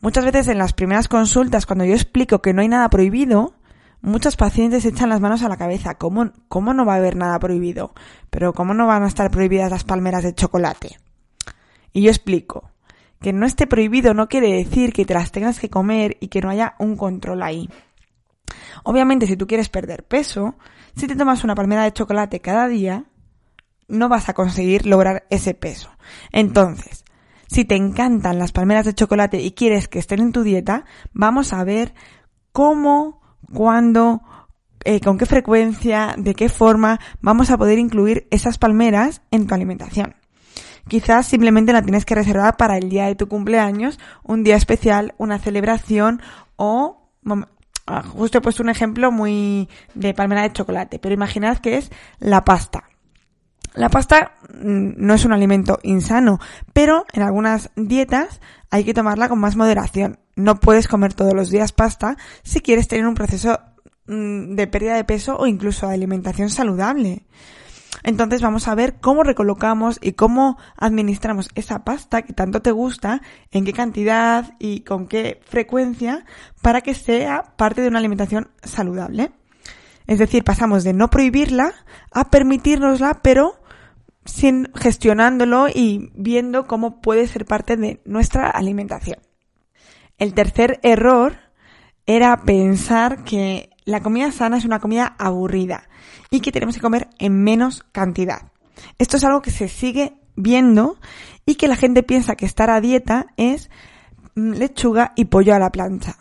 Muchas 0.00 0.24
veces 0.24 0.48
en 0.48 0.58
las 0.58 0.72
primeras 0.72 1.08
consultas, 1.08 1.66
cuando 1.66 1.84
yo 1.84 1.94
explico 1.94 2.42
que 2.42 2.52
no 2.52 2.60
hay 2.60 2.68
nada 2.68 2.88
prohibido, 2.90 3.54
muchos 4.02 4.36
pacientes 4.36 4.84
echan 4.84 5.08
las 5.08 5.20
manos 5.20 5.42
a 5.42 5.48
la 5.48 5.56
cabeza. 5.56 5.94
¿Cómo, 5.94 6.30
¿Cómo 6.48 6.74
no 6.74 6.84
va 6.84 6.94
a 6.94 6.98
haber 6.98 7.16
nada 7.16 7.38
prohibido? 7.38 7.94
Pero 8.30 8.52
¿cómo 8.52 8.74
no 8.74 8.86
van 8.86 9.02
a 9.02 9.08
estar 9.08 9.30
prohibidas 9.30 9.70
las 9.70 9.84
palmeras 9.84 10.22
de 10.22 10.34
chocolate? 10.34 10.98
Y 11.94 12.02
yo 12.02 12.10
explico. 12.10 12.70
Que 13.22 13.32
no 13.32 13.46
esté 13.46 13.66
prohibido 13.66 14.12
no 14.12 14.28
quiere 14.28 14.52
decir 14.52 14.92
que 14.92 15.06
te 15.06 15.14
las 15.14 15.32
tengas 15.32 15.58
que 15.58 15.70
comer 15.70 16.18
y 16.20 16.28
que 16.28 16.42
no 16.42 16.50
haya 16.50 16.74
un 16.78 16.96
control 16.96 17.42
ahí. 17.42 17.70
Obviamente, 18.82 19.26
si 19.26 19.36
tú 19.36 19.46
quieres 19.46 19.70
perder 19.70 20.04
peso, 20.04 20.56
si 20.94 21.06
te 21.06 21.16
tomas 21.16 21.42
una 21.42 21.54
palmera 21.54 21.84
de 21.84 21.92
chocolate 21.92 22.40
cada 22.40 22.68
día, 22.68 23.06
no 23.88 24.10
vas 24.10 24.28
a 24.28 24.34
conseguir 24.34 24.84
lograr 24.84 25.26
ese 25.30 25.54
peso. 25.54 25.90
Entonces, 26.32 27.04
si 27.46 27.64
te 27.64 27.76
encantan 27.76 28.38
las 28.38 28.52
palmeras 28.52 28.84
de 28.84 28.94
chocolate 28.94 29.40
y 29.40 29.52
quieres 29.52 29.88
que 29.88 30.00
estén 30.00 30.20
en 30.20 30.32
tu 30.32 30.42
dieta, 30.42 30.84
vamos 31.12 31.52
a 31.52 31.64
ver 31.64 31.94
cómo, 32.52 33.22
cuándo, 33.52 34.22
eh, 34.84 35.00
con 35.00 35.16
qué 35.16 35.26
frecuencia, 35.26 36.14
de 36.18 36.34
qué 36.34 36.48
forma 36.48 36.98
vamos 37.20 37.50
a 37.50 37.56
poder 37.56 37.78
incluir 37.78 38.26
esas 38.30 38.58
palmeras 38.58 39.22
en 39.30 39.46
tu 39.46 39.54
alimentación. 39.54 40.16
Quizás 40.88 41.26
simplemente 41.26 41.72
la 41.72 41.82
tienes 41.82 42.04
que 42.04 42.14
reservar 42.14 42.56
para 42.56 42.76
el 42.76 42.88
día 42.88 43.06
de 43.06 43.14
tu 43.14 43.28
cumpleaños, 43.28 43.98
un 44.22 44.44
día 44.44 44.56
especial, 44.56 45.14
una 45.18 45.38
celebración 45.38 46.20
o 46.56 47.10
ah, 47.86 48.02
justo 48.02 48.38
he 48.38 48.40
puesto 48.40 48.62
un 48.62 48.68
ejemplo 48.68 49.10
muy 49.10 49.68
de 49.94 50.14
palmera 50.14 50.42
de 50.42 50.52
chocolate, 50.52 50.98
pero 50.98 51.14
imaginad 51.14 51.58
que 51.58 51.78
es 51.78 51.90
la 52.18 52.44
pasta. 52.44 52.84
La 53.74 53.88
pasta 53.88 54.34
mm, 54.54 54.92
no 54.96 55.14
es 55.14 55.24
un 55.24 55.32
alimento 55.32 55.78
insano, 55.82 56.38
pero 56.72 57.04
en 57.12 57.22
algunas 57.22 57.70
dietas 57.76 58.40
hay 58.70 58.84
que 58.84 58.94
tomarla 58.94 59.28
con 59.28 59.40
más 59.40 59.56
moderación. 59.56 60.20
No 60.36 60.60
puedes 60.60 60.88
comer 60.88 61.14
todos 61.14 61.34
los 61.34 61.50
días 61.50 61.72
pasta 61.72 62.16
si 62.42 62.60
quieres 62.60 62.88
tener 62.88 63.06
un 63.06 63.14
proceso 63.14 63.58
mm, 64.06 64.54
de 64.54 64.66
pérdida 64.68 64.94
de 64.94 65.04
peso 65.04 65.36
o 65.36 65.46
incluso 65.46 65.88
de 65.88 65.94
alimentación 65.94 66.50
saludable. 66.50 67.26
Entonces 68.02 68.42
vamos 68.42 68.68
a 68.68 68.74
ver 68.74 68.96
cómo 69.00 69.22
recolocamos 69.22 69.98
y 70.02 70.12
cómo 70.12 70.58
administramos 70.76 71.48
esa 71.54 71.84
pasta 71.84 72.22
que 72.22 72.32
tanto 72.32 72.60
te 72.60 72.72
gusta, 72.72 73.22
en 73.50 73.64
qué 73.64 73.72
cantidad 73.72 74.54
y 74.58 74.80
con 74.80 75.06
qué 75.06 75.40
frecuencia 75.44 76.24
para 76.62 76.80
que 76.80 76.94
sea 76.94 77.54
parte 77.56 77.82
de 77.82 77.88
una 77.88 77.98
alimentación 77.98 78.50
saludable. 78.62 79.32
Es 80.06 80.18
decir, 80.18 80.44
pasamos 80.44 80.84
de 80.84 80.92
no 80.92 81.08
prohibirla 81.08 81.72
a 82.10 82.30
permitirnosla, 82.30 83.20
pero 83.22 83.60
sin, 84.24 84.70
gestionándolo 84.74 85.68
y 85.68 86.10
viendo 86.14 86.66
cómo 86.66 87.00
puede 87.00 87.26
ser 87.26 87.46
parte 87.46 87.76
de 87.76 88.02
nuestra 88.04 88.50
alimentación. 88.50 89.18
El 90.18 90.34
tercer 90.34 90.78
error 90.82 91.36
era 92.06 92.42
pensar 92.42 93.24
que 93.24 93.70
la 93.84 94.00
comida 94.00 94.32
sana 94.32 94.56
es 94.56 94.64
una 94.64 94.80
comida 94.80 95.14
aburrida 95.18 95.88
y 96.30 96.40
que 96.40 96.52
tenemos 96.52 96.74
que 96.74 96.80
comer 96.80 97.08
en 97.18 97.42
menos 97.42 97.84
cantidad. 97.92 98.52
Esto 98.98 99.16
es 99.16 99.24
algo 99.24 99.42
que 99.42 99.50
se 99.50 99.68
sigue 99.68 100.14
viendo 100.36 100.98
y 101.46 101.56
que 101.56 101.68
la 101.68 101.76
gente 101.76 102.02
piensa 102.02 102.36
que 102.36 102.46
estar 102.46 102.70
a 102.70 102.80
dieta 102.80 103.26
es 103.36 103.70
mm, 104.34 104.52
lechuga 104.52 105.12
y 105.16 105.26
pollo 105.26 105.54
a 105.54 105.58
la 105.58 105.70
plancha. 105.70 106.16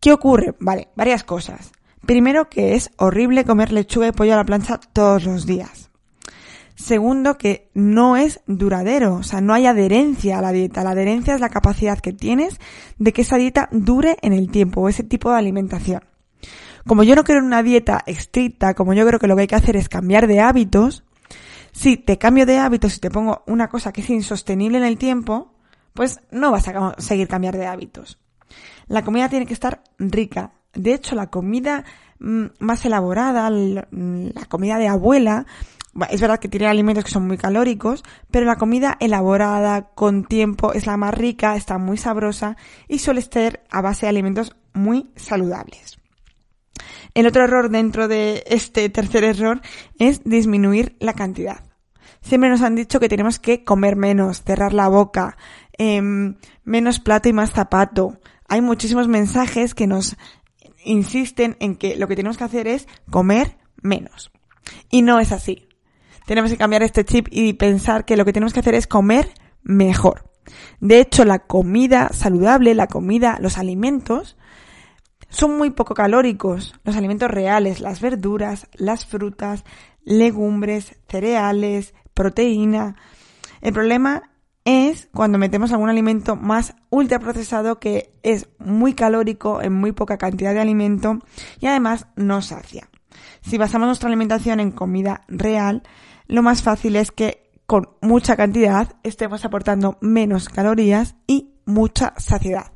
¿Qué 0.00 0.12
ocurre? 0.12 0.54
Vale, 0.60 0.88
varias 0.94 1.24
cosas. 1.24 1.72
Primero 2.06 2.48
que 2.48 2.74
es 2.74 2.90
horrible 2.96 3.44
comer 3.44 3.72
lechuga 3.72 4.08
y 4.08 4.12
pollo 4.12 4.34
a 4.34 4.36
la 4.36 4.44
plancha 4.44 4.78
todos 4.92 5.24
los 5.24 5.44
días. 5.44 5.90
Segundo, 6.76 7.36
que 7.38 7.70
no 7.74 8.16
es 8.16 8.40
duradero, 8.46 9.16
o 9.16 9.22
sea, 9.24 9.40
no 9.40 9.52
hay 9.52 9.66
adherencia 9.66 10.38
a 10.38 10.42
la 10.42 10.52
dieta. 10.52 10.84
La 10.84 10.90
adherencia 10.90 11.34
es 11.34 11.40
la 11.40 11.48
capacidad 11.48 11.98
que 11.98 12.12
tienes 12.12 12.60
de 12.98 13.12
que 13.12 13.22
esa 13.22 13.36
dieta 13.36 13.68
dure 13.72 14.16
en 14.22 14.32
el 14.32 14.48
tiempo 14.48 14.82
o 14.82 14.88
ese 14.88 15.02
tipo 15.02 15.32
de 15.32 15.38
alimentación. 15.38 16.02
Como 16.88 17.02
yo 17.02 17.14
no 17.14 17.22
quiero 17.22 17.44
una 17.44 17.62
dieta 17.62 18.02
estricta, 18.06 18.72
como 18.72 18.94
yo 18.94 19.06
creo 19.06 19.20
que 19.20 19.26
lo 19.26 19.36
que 19.36 19.42
hay 19.42 19.46
que 19.46 19.56
hacer 19.56 19.76
es 19.76 19.90
cambiar 19.90 20.26
de 20.26 20.40
hábitos, 20.40 21.04
si 21.70 21.98
te 21.98 22.16
cambio 22.16 22.46
de 22.46 22.56
hábitos 22.56 22.96
y 22.96 23.00
te 23.00 23.10
pongo 23.10 23.42
una 23.46 23.68
cosa 23.68 23.92
que 23.92 24.00
es 24.00 24.08
insostenible 24.08 24.78
en 24.78 24.84
el 24.84 24.96
tiempo, 24.96 25.52
pues 25.92 26.20
no 26.30 26.50
vas 26.50 26.66
a 26.66 26.94
seguir 26.96 27.28
cambiar 27.28 27.58
de 27.58 27.66
hábitos. 27.66 28.18
La 28.86 29.04
comida 29.04 29.28
tiene 29.28 29.44
que 29.44 29.52
estar 29.52 29.82
rica. 29.98 30.52
De 30.72 30.94
hecho, 30.94 31.14
la 31.14 31.26
comida 31.26 31.84
mm, 32.20 32.46
más 32.58 32.82
elaborada, 32.86 33.50
la 33.50 34.46
comida 34.48 34.78
de 34.78 34.88
abuela, 34.88 35.44
es 36.08 36.22
verdad 36.22 36.38
que 36.38 36.48
tiene 36.48 36.68
alimentos 36.68 37.04
que 37.04 37.10
son 37.10 37.26
muy 37.26 37.36
calóricos, 37.36 38.02
pero 38.30 38.46
la 38.46 38.56
comida 38.56 38.96
elaborada 38.98 39.90
con 39.90 40.24
tiempo 40.24 40.72
es 40.72 40.86
la 40.86 40.96
más 40.96 41.12
rica, 41.12 41.54
está 41.54 41.76
muy 41.76 41.98
sabrosa 41.98 42.56
y 42.88 43.00
suele 43.00 43.20
ser 43.20 43.62
a 43.70 43.82
base 43.82 44.06
de 44.06 44.10
alimentos 44.10 44.56
muy 44.72 45.10
saludables. 45.16 45.97
El 47.18 47.26
otro 47.26 47.42
error 47.42 47.68
dentro 47.68 48.06
de 48.06 48.44
este 48.46 48.88
tercer 48.88 49.24
error 49.24 49.60
es 49.98 50.22
disminuir 50.22 50.96
la 51.00 51.14
cantidad. 51.14 51.64
Siempre 52.20 52.48
nos 52.48 52.62
han 52.62 52.74
dicho 52.74 53.00
que 53.00 53.08
tenemos 53.08 53.38
que 53.38 53.64
comer 53.64 53.96
menos, 53.96 54.42
cerrar 54.42 54.72
la 54.72 54.88
boca, 54.88 55.36
em, 55.76 56.36
menos 56.64 57.00
plato 57.00 57.28
y 57.28 57.32
más 57.32 57.50
zapato. 57.50 58.20
Hay 58.48 58.60
muchísimos 58.60 59.08
mensajes 59.08 59.74
que 59.74 59.86
nos 59.86 60.16
insisten 60.84 61.56
en 61.60 61.74
que 61.74 61.96
lo 61.96 62.06
que 62.06 62.16
tenemos 62.16 62.38
que 62.38 62.44
hacer 62.44 62.68
es 62.68 62.86
comer 63.10 63.58
menos. 63.82 64.30
Y 64.90 65.02
no 65.02 65.18
es 65.18 65.32
así 65.32 65.68
tenemos 66.28 66.50
que 66.50 66.58
cambiar 66.58 66.82
este 66.82 67.06
chip 67.06 67.26
y 67.30 67.54
pensar 67.54 68.04
que 68.04 68.18
lo 68.18 68.26
que 68.26 68.34
tenemos 68.34 68.52
que 68.52 68.60
hacer 68.60 68.74
es 68.74 68.86
comer 68.86 69.30
mejor. 69.62 70.30
De 70.78 71.00
hecho, 71.00 71.24
la 71.24 71.38
comida 71.38 72.10
saludable, 72.12 72.74
la 72.74 72.86
comida, 72.86 73.38
los 73.40 73.56
alimentos, 73.56 74.36
son 75.28 75.56
muy 75.56 75.70
poco 75.70 75.94
calóricos. 75.94 76.74
Los 76.84 76.96
alimentos 76.96 77.30
reales, 77.30 77.80
las 77.80 78.00
verduras, 78.00 78.68
las 78.74 79.06
frutas, 79.06 79.64
legumbres, 80.04 80.96
cereales, 81.08 81.94
proteína. 82.14 82.96
El 83.60 83.72
problema 83.72 84.30
es 84.64 85.08
cuando 85.14 85.38
metemos 85.38 85.72
algún 85.72 85.88
alimento 85.88 86.36
más 86.36 86.74
ultraprocesado 86.90 87.78
que 87.78 88.12
es 88.22 88.48
muy 88.58 88.94
calórico 88.94 89.62
en 89.62 89.72
muy 89.72 89.92
poca 89.92 90.18
cantidad 90.18 90.52
de 90.52 90.60
alimento 90.60 91.20
y 91.60 91.66
además 91.66 92.06
no 92.16 92.42
sacia. 92.42 92.90
Si 93.40 93.56
basamos 93.56 93.86
nuestra 93.86 94.08
alimentación 94.08 94.60
en 94.60 94.72
comida 94.72 95.24
real, 95.28 95.82
lo 96.26 96.42
más 96.42 96.62
fácil 96.62 96.96
es 96.96 97.10
que 97.10 97.50
con 97.66 97.90
mucha 98.02 98.36
cantidad 98.36 98.96
estemos 99.02 99.44
aportando 99.44 99.98
menos 100.00 100.48
calorías 100.48 101.16
y 101.26 101.54
mucha 101.64 102.14
saciedad. 102.18 102.72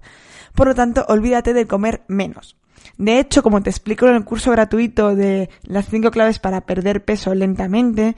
Por 0.54 0.68
lo 0.68 0.74
tanto, 0.74 1.04
olvídate 1.08 1.54
de 1.54 1.66
comer 1.66 2.02
menos. 2.08 2.56
De 2.98 3.18
hecho, 3.18 3.42
como 3.42 3.62
te 3.62 3.70
explico 3.70 4.06
en 4.06 4.16
el 4.16 4.24
curso 4.24 4.50
gratuito 4.50 5.14
de 5.14 5.50
las 5.62 5.86
5 5.88 6.10
claves 6.10 6.38
para 6.38 6.62
perder 6.62 7.04
peso 7.04 7.34
lentamente, 7.34 8.16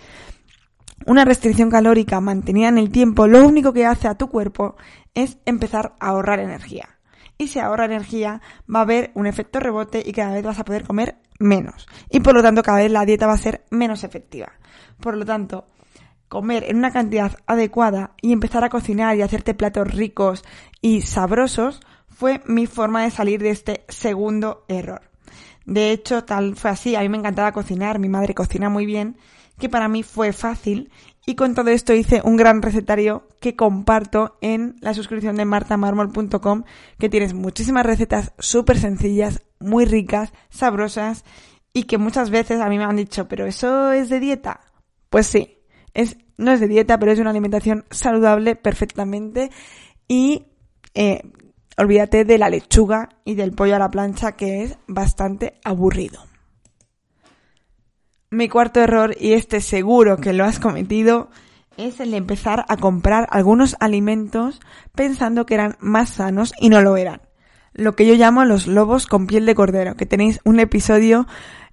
una 1.06 1.24
restricción 1.24 1.70
calórica 1.70 2.20
mantenida 2.20 2.68
en 2.68 2.78
el 2.78 2.90
tiempo 2.90 3.26
lo 3.26 3.46
único 3.46 3.72
que 3.72 3.86
hace 3.86 4.08
a 4.08 4.14
tu 4.14 4.28
cuerpo 4.28 4.76
es 5.14 5.38
empezar 5.44 5.94
a 6.00 6.08
ahorrar 6.08 6.40
energía. 6.40 6.88
Y 7.36 7.48
si 7.48 7.58
ahorra 7.58 7.84
energía, 7.84 8.40
va 8.72 8.80
a 8.80 8.82
haber 8.82 9.10
un 9.14 9.26
efecto 9.26 9.60
rebote 9.60 10.02
y 10.04 10.12
cada 10.12 10.34
vez 10.34 10.44
vas 10.44 10.58
a 10.58 10.64
poder 10.64 10.84
comer 10.84 11.16
menos. 11.38 11.86
Y 12.10 12.20
por 12.20 12.34
lo 12.34 12.42
tanto, 12.42 12.62
cada 12.62 12.78
vez 12.78 12.90
la 12.90 13.04
dieta 13.04 13.26
va 13.26 13.34
a 13.34 13.38
ser 13.38 13.64
menos 13.70 14.04
efectiva. 14.04 14.52
Por 15.00 15.16
lo 15.16 15.24
tanto, 15.24 15.66
comer 16.28 16.64
en 16.64 16.76
una 16.76 16.92
cantidad 16.92 17.36
adecuada 17.46 18.12
y 18.22 18.32
empezar 18.32 18.64
a 18.64 18.68
cocinar 18.68 19.16
y 19.16 19.22
hacerte 19.22 19.54
platos 19.54 19.92
ricos 19.92 20.44
y 20.80 21.02
sabrosos 21.02 21.80
fue 22.14 22.40
mi 22.47 22.66
forma 22.66 23.02
de 23.02 23.11
salir 23.11 23.42
de 23.42 23.50
este 23.50 23.85
segundo 23.88 24.64
error. 24.68 25.02
De 25.66 25.90
hecho, 25.90 26.25
tal 26.25 26.56
fue 26.56 26.71
así, 26.71 26.94
a 26.94 27.00
mí 27.00 27.09
me 27.09 27.18
encantaba 27.18 27.52
cocinar, 27.52 27.99
mi 27.99 28.09
madre 28.09 28.35
cocina 28.35 28.68
muy 28.68 28.87
bien, 28.87 29.16
que 29.59 29.68
para 29.68 29.88
mí 29.88 30.02
fue 30.02 30.33
fácil 30.33 30.90
y 31.26 31.37
con 31.37 31.54
todo 31.54 31.71
esto 31.71 31.94
hice 31.94 32.21
un 32.23 32.37
gran 32.37 32.61
recetario 32.61 33.26
que 33.40 33.56
comparto 33.56 34.37
en 34.40 34.76
la 34.80 34.92
suscripción 34.92 35.37
de 35.37 35.47
martamarmol.com 35.47 36.64
que 36.99 37.09
tienes 37.09 37.33
muchísimas 37.33 37.87
recetas 37.87 38.33
súper 38.38 38.78
sencillas, 38.78 39.42
muy 39.59 39.87
ricas, 39.87 40.33
sabrosas 40.50 41.25
y 41.73 41.85
que 41.85 41.99
muchas 41.99 42.30
veces 42.30 42.61
a 42.61 42.68
mí 42.68 42.78
me 42.78 42.85
han 42.85 42.97
dicho, 42.97 43.26
pero 43.26 43.47
eso 43.47 43.92
es 43.92 44.11
de 44.11 44.21
dieta. 44.21 44.61
Pues 45.09 45.26
sí, 45.26 45.59
es, 45.94 46.18
no 46.37 46.52
es 46.52 46.61
de 46.61 46.68
dieta, 46.68 46.99
pero 46.99 47.12
es 47.12 47.18
una 47.18 47.30
alimentación 47.30 47.85
saludable 47.90 48.54
perfectamente 48.54 49.50
y 50.06 50.47
eh, 50.94 51.23
olvídate 51.76 52.25
de 52.25 52.38
la 52.38 52.50
lechuga 52.50 53.09
y 53.25 53.35
del 53.35 53.52
pollo 53.52 53.76
a 53.76 53.78
la 53.78 53.90
plancha 53.90 54.33
que 54.33 54.62
es 54.62 54.78
bastante 54.87 55.54
aburrido. 55.64 56.21
Mi 58.31 58.49
cuarto 58.49 58.81
error, 58.81 59.14
y 59.19 59.35
este 59.35 59.61
seguro 59.61 60.16
que 60.16 60.33
lo 60.33 60.45
has 60.45 60.59
cometido, 60.59 61.31
es 61.76 62.00
el 62.00 62.11
de 62.11 62.16
empezar 62.16 62.64
a 62.69 62.76
comprar 62.76 63.26
algunos 63.31 63.76
alimentos 63.81 64.61
pensando 64.95 65.47
que 65.47 65.54
eran 65.54 65.76
más 65.81 66.11
sanos 66.11 66.52
y 66.61 66.69
no 66.69 66.81
lo 66.83 66.97
eran. 66.97 67.23
Lo 67.73 67.97
que 67.97 68.07
yo 68.07 68.14
llamo 68.14 68.45
los 68.45 68.66
lobos 68.66 69.07
con 69.07 69.26
piel 69.26 69.47
de 69.47 69.54
cordero, 69.54 69.97
que 69.97 70.07
tenéis 70.07 70.40
un 70.45 70.61
episodio 70.61 71.26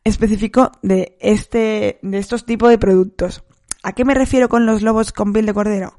específico 0.04 0.72
de 0.82 1.18
este, 1.20 2.00
de 2.02 2.18
estos 2.18 2.46
tipos 2.46 2.70
de 2.70 2.78
productos. 2.78 3.44
¿A 3.84 3.94
qué 3.94 4.06
me 4.06 4.14
refiero 4.14 4.50
con 4.50 4.66
los 4.66 4.82
lobos 4.82 5.12
con 5.12 5.34
piel 5.34 5.46
de 5.46 5.54
cordero? 5.54 5.98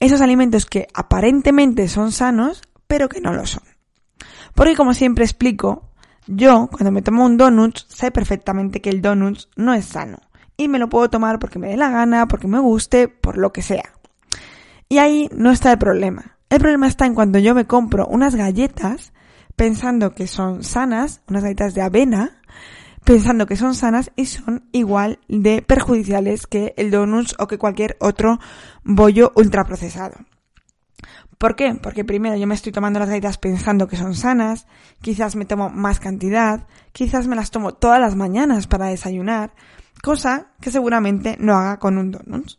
Esos 0.00 0.20
alimentos 0.20 0.64
que 0.64 0.86
aparentemente 0.94 1.88
son 1.88 2.12
sanos, 2.12 2.62
pero 2.88 3.08
que 3.08 3.20
no 3.20 3.32
lo 3.32 3.46
son. 3.46 3.62
Porque 4.54 4.74
como 4.74 4.94
siempre 4.94 5.24
explico, 5.24 5.92
Yo, 6.26 6.68
cuando 6.70 6.90
me 6.90 7.02
tomo 7.02 7.24
un 7.24 7.36
donut, 7.36 7.78
sé 7.86 8.10
perfectamente 8.10 8.80
que 8.82 8.90
el 8.90 9.00
donut 9.00 9.38
no 9.56 9.72
es 9.72 9.84
sano. 9.84 10.18
Y 10.56 10.68
me 10.68 10.80
lo 10.80 10.88
puedo 10.88 11.08
tomar 11.08 11.38
porque 11.38 11.60
me 11.60 11.68
dé 11.68 11.76
la 11.76 11.90
gana, 11.90 12.26
porque 12.26 12.48
me 12.48 12.58
guste, 12.58 13.08
por 13.08 13.38
lo 13.38 13.52
que 13.52 13.62
sea. 13.62 13.94
Y 14.88 14.98
ahí 14.98 15.30
no 15.32 15.52
está 15.52 15.70
el 15.70 15.78
problema. 15.78 16.36
El 16.50 16.58
problema 16.58 16.88
está 16.88 17.06
en 17.06 17.14
cuando 17.14 17.38
yo 17.38 17.54
me 17.54 17.66
compro 17.66 18.06
unas 18.06 18.34
galletas 18.34 19.12
pensando 19.54 20.14
que 20.14 20.26
son 20.26 20.64
sanas, 20.64 21.20
unas 21.28 21.42
galletas 21.42 21.74
de 21.74 21.82
avena, 21.82 22.42
pensando 23.04 23.46
que 23.46 23.56
son 23.56 23.74
sanas 23.74 24.10
y 24.16 24.26
son 24.26 24.68
igual 24.72 25.18
de 25.28 25.62
perjudiciales 25.62 26.46
que 26.46 26.74
el 26.76 26.90
donuts 26.90 27.36
o 27.38 27.46
que 27.46 27.58
cualquier 27.58 27.96
otro 28.00 28.38
bollo 28.82 29.32
ultraprocesado. 29.34 30.16
¿Por 31.38 31.54
qué? 31.54 31.72
Porque 31.80 32.04
primero 32.04 32.36
yo 32.36 32.48
me 32.48 32.56
estoy 32.56 32.72
tomando 32.72 32.98
las 32.98 33.08
galletas 33.08 33.38
pensando 33.38 33.86
que 33.86 33.96
son 33.96 34.16
sanas, 34.16 34.66
quizás 35.00 35.36
me 35.36 35.44
tomo 35.44 35.70
más 35.70 36.00
cantidad, 36.00 36.66
quizás 36.92 37.28
me 37.28 37.36
las 37.36 37.52
tomo 37.52 37.74
todas 37.74 38.00
las 38.00 38.16
mañanas 38.16 38.66
para 38.66 38.86
desayunar, 38.86 39.54
cosa 40.02 40.48
que 40.60 40.72
seguramente 40.72 41.36
no 41.38 41.56
haga 41.56 41.78
con 41.78 41.96
un 41.96 42.10
donut. 42.10 42.58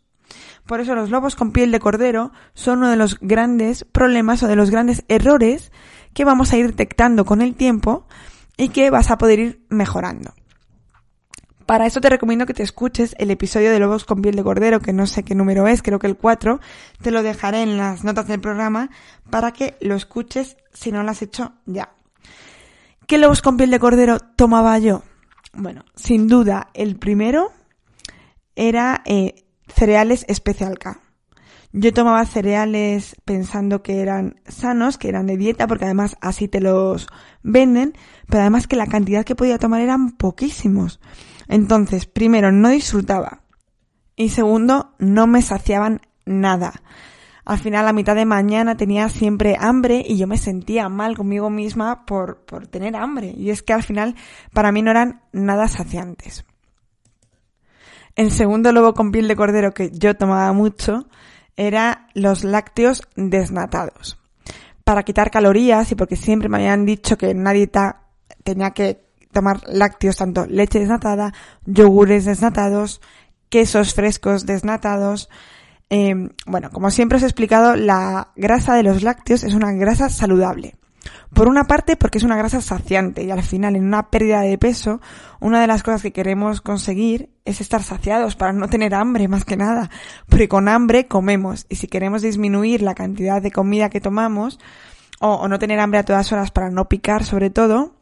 Por 0.66 0.80
eso 0.80 0.96
los 0.96 1.10
lobos 1.10 1.36
con 1.36 1.52
piel 1.52 1.72
de 1.72 1.80
cordero 1.80 2.32
son 2.54 2.80
uno 2.80 2.90
de 2.90 2.96
los 2.96 3.20
grandes 3.20 3.84
problemas 3.84 4.44
o 4.44 4.48
de 4.48 4.56
los 4.56 4.70
grandes 4.70 5.04
errores 5.10 5.74
que 6.14 6.26
vamos 6.26 6.54
a 6.54 6.58
ir 6.58 6.68
detectando 6.68 7.26
con 7.26 7.42
el 7.42 7.56
tiempo 7.56 8.08
y 8.56 8.70
que 8.70 8.92
vas 8.92 9.12
a 9.12 9.18
poder 9.18 9.40
ir 9.40 9.66
mejorando. 9.70 10.34
Para 11.70 11.86
eso 11.86 12.02
te 12.02 12.10
recomiendo 12.10 12.48
que 12.48 12.56
te 12.56 12.64
escuches 12.64 13.16
el 13.20 13.30
episodio 13.30 13.70
de 13.70 13.78
Lobos 13.78 14.04
con 14.04 14.24
piel 14.24 14.36
de 14.36 14.42
cordero, 14.42 14.80
que 14.80 14.92
no 14.92 15.06
sé 15.06 15.22
qué 15.22 15.36
número 15.36 15.68
es, 15.68 15.84
creo 15.84 16.00
que 16.00 16.08
el 16.08 16.18
4, 16.18 16.60
te 17.00 17.12
lo 17.12 17.22
dejaré 17.22 17.62
en 17.62 17.78
las 17.78 18.04
notas 18.04 18.28
del 18.28 18.42
programa 18.42 18.90
para 19.30 19.52
que 19.52 19.78
lo 19.80 19.94
escuches 19.94 20.58
si 20.74 20.92
no 20.92 21.04
lo 21.04 21.12
has 21.12 21.22
hecho 21.22 21.54
ya. 21.68 21.94
¿Qué 23.06 23.20
lobos 23.20 23.44
con 23.44 23.56
piel 23.56 23.70
de 23.70 23.78
cordero 23.78 24.20
tomaba 24.20 24.80
yo? 24.80 25.04
Bueno, 25.54 25.86
sin 25.94 26.28
duda, 26.28 26.72
el 26.74 26.96
primero 26.96 27.52
era 28.56 29.04
eh, 29.06 29.46
cereales 29.68 30.26
Special 30.28 30.80
K. 30.80 31.00
Yo 31.72 31.94
tomaba 31.94 32.26
cereales 32.26 33.16
pensando 33.26 33.84
que 33.84 34.02
eran 34.02 34.42
sanos, 34.48 34.98
que 34.98 35.08
eran 35.08 35.28
de 35.28 35.38
dieta, 35.38 35.68
porque 35.68 35.86
además 35.86 36.18
así 36.20 36.48
te 36.48 36.62
los 36.62 37.06
venden, 37.44 37.94
pero 38.28 38.42
además 38.42 38.66
que 38.66 38.76
la 38.76 38.88
cantidad 38.88 39.24
que 39.24 39.36
podía 39.36 39.60
tomar 39.60 39.82
eran 39.82 40.14
poquísimos. 40.14 41.00
Entonces, 41.50 42.06
primero, 42.06 42.54
no 42.54 42.70
disfrutaba. 42.70 43.42
Y 44.16 44.30
segundo, 44.30 44.94
no 45.00 45.28
me 45.28 45.42
saciaban 45.42 46.02
nada. 46.26 46.82
Al 47.44 47.58
final, 47.58 47.88
a 47.88 47.94
mitad 47.94 48.16
de 48.16 48.26
mañana 48.26 48.78
tenía 48.78 49.10
siempre 49.10 49.58
hambre 49.60 50.06
y 50.08 50.18
yo 50.18 50.28
me 50.28 50.38
sentía 50.38 50.88
mal 50.88 51.18
conmigo 51.18 51.50
misma 51.50 52.06
por, 52.06 52.46
por 52.46 52.68
tener 52.68 52.96
hambre. 52.96 53.34
Y 53.36 53.50
es 53.50 53.64
que 53.64 53.74
al 53.74 53.82
final, 53.82 54.16
para 54.54 54.72
mí 54.72 54.84
no 54.84 54.92
eran 54.92 55.24
nada 55.34 55.68
saciantes. 55.68 56.46
El 58.16 58.32
segundo 58.32 58.72
lobo 58.72 58.94
con 58.94 59.12
piel 59.12 59.28
de 59.28 59.36
cordero 59.36 59.74
que 59.74 59.90
yo 59.92 60.16
tomaba 60.16 60.54
mucho 60.54 61.08
era 61.56 62.08
los 62.14 62.44
lácteos 62.44 63.02
desnatados. 63.16 64.20
Para 64.84 65.04
quitar 65.04 65.32
calorías 65.32 65.92
y 65.92 65.96
porque 65.96 66.16
siempre 66.16 66.50
me 66.50 66.58
habían 66.58 66.86
dicho 66.86 67.18
que 67.18 67.34
dieta 67.34 68.04
tenía 68.44 68.72
que 68.72 69.09
tomar 69.32 69.62
lácteos, 69.68 70.18
tanto 70.18 70.46
leche 70.46 70.80
desnatada, 70.80 71.34
yogures 71.66 72.26
desnatados, 72.26 73.02
quesos 73.50 73.94
frescos 73.94 74.46
desnatados. 74.46 75.30
Eh, 75.90 76.30
bueno, 76.46 76.70
como 76.72 76.92
siempre 76.92 77.18
os 77.18 77.24
he 77.24 77.28
explicado, 77.28 77.76
la 77.76 78.32
grasa 78.36 78.76
de 78.76 78.84
los 78.84 79.04
lácteos 79.04 79.44
es 79.44 79.54
una 79.54 79.72
grasa 79.72 80.10
saludable. 80.10 80.76
Por 81.34 81.48
una 81.48 81.66
parte, 81.66 81.96
porque 81.96 82.18
es 82.18 82.24
una 82.24 82.36
grasa 82.36 82.62
saciante 82.62 83.24
y 83.24 83.32
al 83.32 83.44
final, 83.44 83.76
en 83.76 83.86
una 83.86 84.10
pérdida 84.10 84.42
de 84.42 84.58
peso, 84.58 85.00
una 85.40 85.62
de 85.62 85.68
las 85.68 85.84
cosas 85.84 86.02
que 86.02 86.12
queremos 86.12 86.62
conseguir 86.62 87.30
es 87.46 87.62
estar 87.62 87.84
saciados 87.84 88.36
para 88.36 88.52
no 88.52 88.68
tener 88.68 88.94
hambre 88.94 89.28
más 89.28 89.46
que 89.46 89.56
nada. 89.56 89.90
Porque 90.28 90.50
con 90.50 90.68
hambre 90.68 91.08
comemos 91.08 91.66
y 91.70 91.76
si 91.76 91.88
queremos 91.88 92.22
disminuir 92.22 92.82
la 92.82 92.96
cantidad 92.96 93.42
de 93.42 93.52
comida 93.52 93.90
que 93.90 94.02
tomamos 94.02 94.60
o, 95.20 95.34
o 95.36 95.48
no 95.48 95.60
tener 95.60 95.80
hambre 95.80 96.00
a 96.00 96.04
todas 96.06 96.32
horas 96.32 96.52
para 96.52 96.70
no 96.70 96.90
picar 96.90 97.24
sobre 97.24 97.50
todo, 97.50 97.99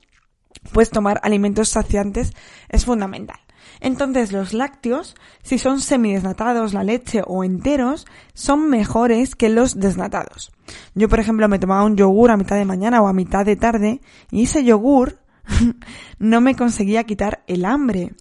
pues 0.71 0.89
tomar 0.89 1.19
alimentos 1.23 1.69
saciantes 1.69 2.33
es 2.69 2.85
fundamental. 2.85 3.39
Entonces 3.79 4.31
los 4.31 4.53
lácteos, 4.53 5.15
si 5.43 5.57
son 5.57 5.79
semidesnatados, 5.79 6.73
la 6.73 6.83
leche 6.83 7.21
o 7.25 7.43
enteros, 7.43 8.07
son 8.33 8.69
mejores 8.69 9.35
que 9.35 9.49
los 9.49 9.79
desnatados. 9.79 10.51
Yo, 10.95 11.09
por 11.09 11.19
ejemplo, 11.19 11.47
me 11.47 11.59
tomaba 11.59 11.85
un 11.85 11.95
yogur 11.95 12.31
a 12.31 12.37
mitad 12.37 12.55
de 12.55 12.65
mañana 12.65 13.01
o 13.01 13.07
a 13.07 13.13
mitad 13.13 13.45
de 13.45 13.55
tarde 13.55 14.01
y 14.31 14.43
ese 14.43 14.63
yogur 14.63 15.19
no 16.19 16.41
me 16.41 16.55
conseguía 16.55 17.03
quitar 17.03 17.43
el 17.47 17.65
hambre. 17.65 18.13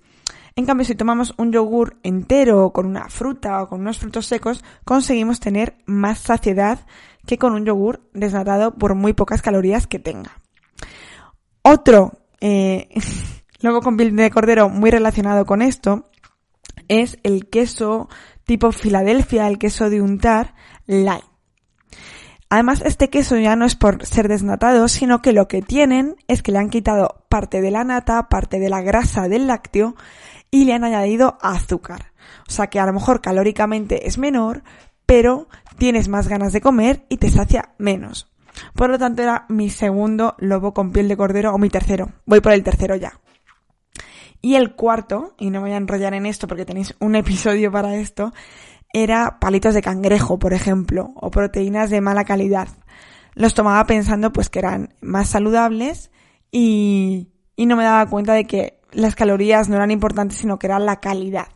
En 0.54 0.64
cambio, 0.64 0.87
si 0.87 0.94
tomamos 0.94 1.35
un 1.37 1.52
yogur 1.52 1.98
entero 2.02 2.72
con 2.72 2.87
una 2.87 3.09
fruta 3.09 3.62
o 3.62 3.68
con 3.68 3.80
unos 3.80 3.98
frutos 3.98 4.26
secos, 4.26 4.64
conseguimos 4.85 5.38
tener 5.40 5.76
más 5.85 6.18
saciedad 6.18 6.80
que 7.26 7.37
con 7.37 7.52
un 7.52 7.66
yogur 7.66 8.09
desnatado 8.14 8.74
por 8.74 8.94
muy 8.94 9.12
pocas 9.12 9.42
calorías 9.42 9.87
que 9.87 9.98
tenga. 9.98 10.38
Otro 11.62 12.12
eh, 12.48 12.88
luego 13.61 13.80
con 13.80 13.96
piel 13.96 14.14
de 14.14 14.30
cordero 14.30 14.68
muy 14.68 14.92
relacionado 14.92 15.44
con 15.46 15.62
esto, 15.62 16.09
es 16.87 17.18
el 17.24 17.48
queso 17.48 18.09
tipo 18.44 18.70
Filadelfia, 18.70 19.48
el 19.48 19.59
queso 19.59 19.90
de 19.90 20.00
untar 20.00 20.54
light. 20.87 21.24
Además, 22.48 22.80
este 22.85 23.11
queso 23.11 23.37
ya 23.37 23.56
no 23.56 23.64
es 23.64 23.74
por 23.74 24.06
ser 24.06 24.28
desnatado, 24.28 24.87
sino 24.87 25.20
que 25.20 25.32
lo 25.32 25.48
que 25.48 25.62
tienen 25.62 26.14
es 26.28 26.44
que 26.44 26.52
le 26.52 26.59
han 26.59 26.70
quitado 26.70 27.24
parte 27.28 27.61
de 27.61 27.72
la 27.72 27.82
nata, 27.82 28.28
parte 28.28 28.61
de 28.61 28.68
la 28.68 28.82
grasa 28.82 29.26
del 29.28 29.48
lácteo 29.48 29.96
y 30.52 30.64
le 30.64 30.74
han 30.74 30.85
añadido 30.85 31.38
azúcar. 31.42 32.12
O 32.46 32.52
sea 32.52 32.68
que 32.68 32.78
a 32.78 32.87
lo 32.87 32.92
mejor 32.92 33.20
calóricamente 33.20 34.06
es 34.06 34.18
menor, 34.18 34.62
pero 35.04 35.48
tienes 35.78 36.06
más 36.06 36.28
ganas 36.28 36.52
de 36.52 36.61
comer 36.61 37.04
y 37.09 37.16
te 37.16 37.28
sacia 37.28 37.74
menos. 37.78 38.30
Por 38.74 38.90
lo 38.90 38.98
tanto, 38.98 39.22
era 39.22 39.46
mi 39.48 39.70
segundo 39.70 40.34
lobo 40.38 40.72
con 40.72 40.92
piel 40.92 41.08
de 41.08 41.16
cordero 41.16 41.54
o 41.54 41.58
mi 41.58 41.68
tercero. 41.68 42.10
Voy 42.24 42.40
por 42.40 42.52
el 42.52 42.62
tercero 42.62 42.96
ya. 42.96 43.20
Y 44.40 44.54
el 44.54 44.74
cuarto, 44.74 45.34
y 45.38 45.50
no 45.50 45.60
voy 45.60 45.72
a 45.72 45.76
enrollar 45.76 46.14
en 46.14 46.26
esto 46.26 46.46
porque 46.46 46.64
tenéis 46.64 46.94
un 47.00 47.16
episodio 47.16 47.72
para 47.72 47.96
esto, 47.96 48.32
era 48.92 49.38
palitos 49.40 49.74
de 49.74 49.82
cangrejo, 49.82 50.38
por 50.38 50.52
ejemplo, 50.52 51.12
o 51.16 51.30
proteínas 51.30 51.90
de 51.90 52.00
mala 52.00 52.24
calidad. 52.24 52.68
Los 53.34 53.54
tomaba 53.54 53.84
pensando 53.86 54.32
pues 54.32 54.48
que 54.48 54.60
eran 54.60 54.94
más 55.00 55.28
saludables 55.28 56.10
y, 56.50 57.28
y 57.56 57.66
no 57.66 57.76
me 57.76 57.84
daba 57.84 58.08
cuenta 58.08 58.32
de 58.32 58.46
que 58.46 58.80
las 58.92 59.14
calorías 59.14 59.68
no 59.68 59.76
eran 59.76 59.90
importantes, 59.90 60.38
sino 60.38 60.58
que 60.58 60.68
era 60.68 60.78
la 60.78 61.00
calidad. 61.00 61.48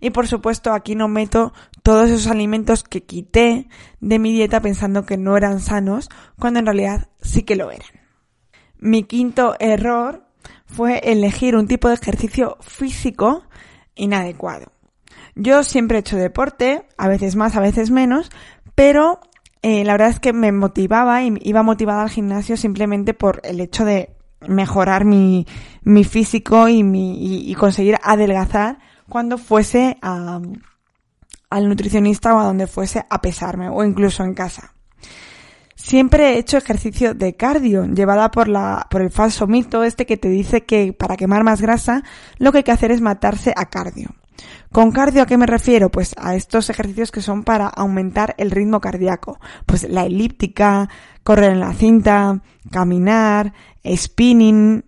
Y 0.00 0.10
por 0.10 0.26
supuesto 0.26 0.72
aquí 0.72 0.94
no 0.94 1.08
meto 1.08 1.52
todos 1.82 2.10
esos 2.10 2.26
alimentos 2.28 2.82
que 2.82 3.04
quité 3.04 3.68
de 4.00 4.18
mi 4.18 4.32
dieta 4.32 4.60
pensando 4.60 5.06
que 5.06 5.16
no 5.16 5.36
eran 5.36 5.60
sanos, 5.60 6.08
cuando 6.38 6.60
en 6.60 6.66
realidad 6.66 7.08
sí 7.20 7.42
que 7.42 7.56
lo 7.56 7.70
eran. 7.70 7.88
Mi 8.78 9.04
quinto 9.04 9.56
error 9.58 10.26
fue 10.66 10.98
elegir 10.98 11.56
un 11.56 11.66
tipo 11.66 11.88
de 11.88 11.94
ejercicio 11.94 12.56
físico 12.60 13.44
inadecuado. 13.94 14.72
Yo 15.34 15.62
siempre 15.64 15.98
he 15.98 16.00
hecho 16.00 16.16
deporte, 16.16 16.86
a 16.96 17.08
veces 17.08 17.36
más, 17.36 17.56
a 17.56 17.60
veces 17.60 17.90
menos, 17.90 18.30
pero 18.74 19.20
eh, 19.62 19.84
la 19.84 19.92
verdad 19.92 20.10
es 20.10 20.20
que 20.20 20.32
me 20.32 20.52
motivaba 20.52 21.22
y 21.22 21.34
iba 21.42 21.62
motivada 21.62 22.02
al 22.02 22.10
gimnasio 22.10 22.56
simplemente 22.56 23.14
por 23.14 23.40
el 23.44 23.60
hecho 23.60 23.84
de 23.84 24.16
mejorar 24.46 25.04
mi, 25.04 25.46
mi 25.82 26.04
físico 26.04 26.68
y, 26.68 27.54
conseguir 27.58 27.96
adelgazar 28.02 28.78
cuando 29.08 29.38
fuese 29.38 29.98
a, 30.02 30.40
al 31.50 31.68
nutricionista 31.68 32.34
o 32.34 32.38
a 32.38 32.44
donde 32.44 32.66
fuese 32.66 33.04
a 33.08 33.20
pesarme 33.20 33.68
o 33.68 33.84
incluso 33.84 34.24
en 34.24 34.34
casa. 34.34 34.72
Siempre 35.74 36.30
he 36.30 36.38
hecho 36.38 36.56
ejercicio 36.56 37.14
de 37.14 37.36
cardio, 37.36 37.84
llevada 37.84 38.30
por 38.30 38.48
la, 38.48 38.86
por 38.90 39.02
el 39.02 39.10
falso 39.10 39.46
mito 39.46 39.84
este 39.84 40.06
que 40.06 40.16
te 40.16 40.28
dice 40.28 40.64
que 40.64 40.92
para 40.92 41.16
quemar 41.16 41.44
más 41.44 41.60
grasa 41.60 42.02
lo 42.38 42.50
que 42.50 42.58
hay 42.58 42.64
que 42.64 42.72
hacer 42.72 42.90
es 42.90 43.00
matarse 43.00 43.52
a 43.54 43.66
cardio. 43.66 44.14
¿Con 44.72 44.90
cardio 44.90 45.22
a 45.22 45.26
qué 45.26 45.36
me 45.36 45.46
refiero? 45.46 45.90
Pues 45.90 46.14
a 46.18 46.34
estos 46.34 46.70
ejercicios 46.70 47.10
que 47.10 47.22
son 47.22 47.44
para 47.44 47.66
aumentar 47.66 48.34
el 48.38 48.50
ritmo 48.50 48.80
cardíaco. 48.80 49.38
Pues 49.64 49.88
la 49.88 50.04
elíptica, 50.04 50.88
correr 51.22 51.52
en 51.52 51.60
la 51.60 51.72
cinta, 51.72 52.42
caminar, 52.70 53.52
spinning. 53.86 54.84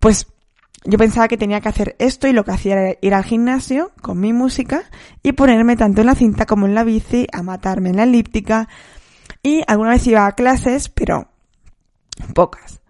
Pues 0.00 0.26
yo 0.88 0.96
pensaba 0.96 1.28
que 1.28 1.36
tenía 1.36 1.60
que 1.60 1.68
hacer 1.68 1.96
esto 1.98 2.28
y 2.28 2.32
lo 2.32 2.44
que 2.44 2.52
hacía 2.52 2.72
era 2.72 2.98
ir 3.02 3.12
al 3.12 3.22
gimnasio 3.22 3.92
con 4.00 4.18
mi 4.18 4.32
música 4.32 4.84
y 5.22 5.32
ponerme 5.32 5.76
tanto 5.76 6.00
en 6.00 6.06
la 6.06 6.14
cinta 6.14 6.46
como 6.46 6.64
en 6.64 6.74
la 6.74 6.82
bici 6.82 7.26
a 7.30 7.42
matarme 7.42 7.90
en 7.90 7.96
la 7.96 8.04
elíptica 8.04 8.70
y 9.42 9.62
alguna 9.66 9.90
vez 9.90 10.06
iba 10.06 10.26
a 10.26 10.32
clases, 10.32 10.88
pero 10.88 11.28
pocas. 12.34 12.80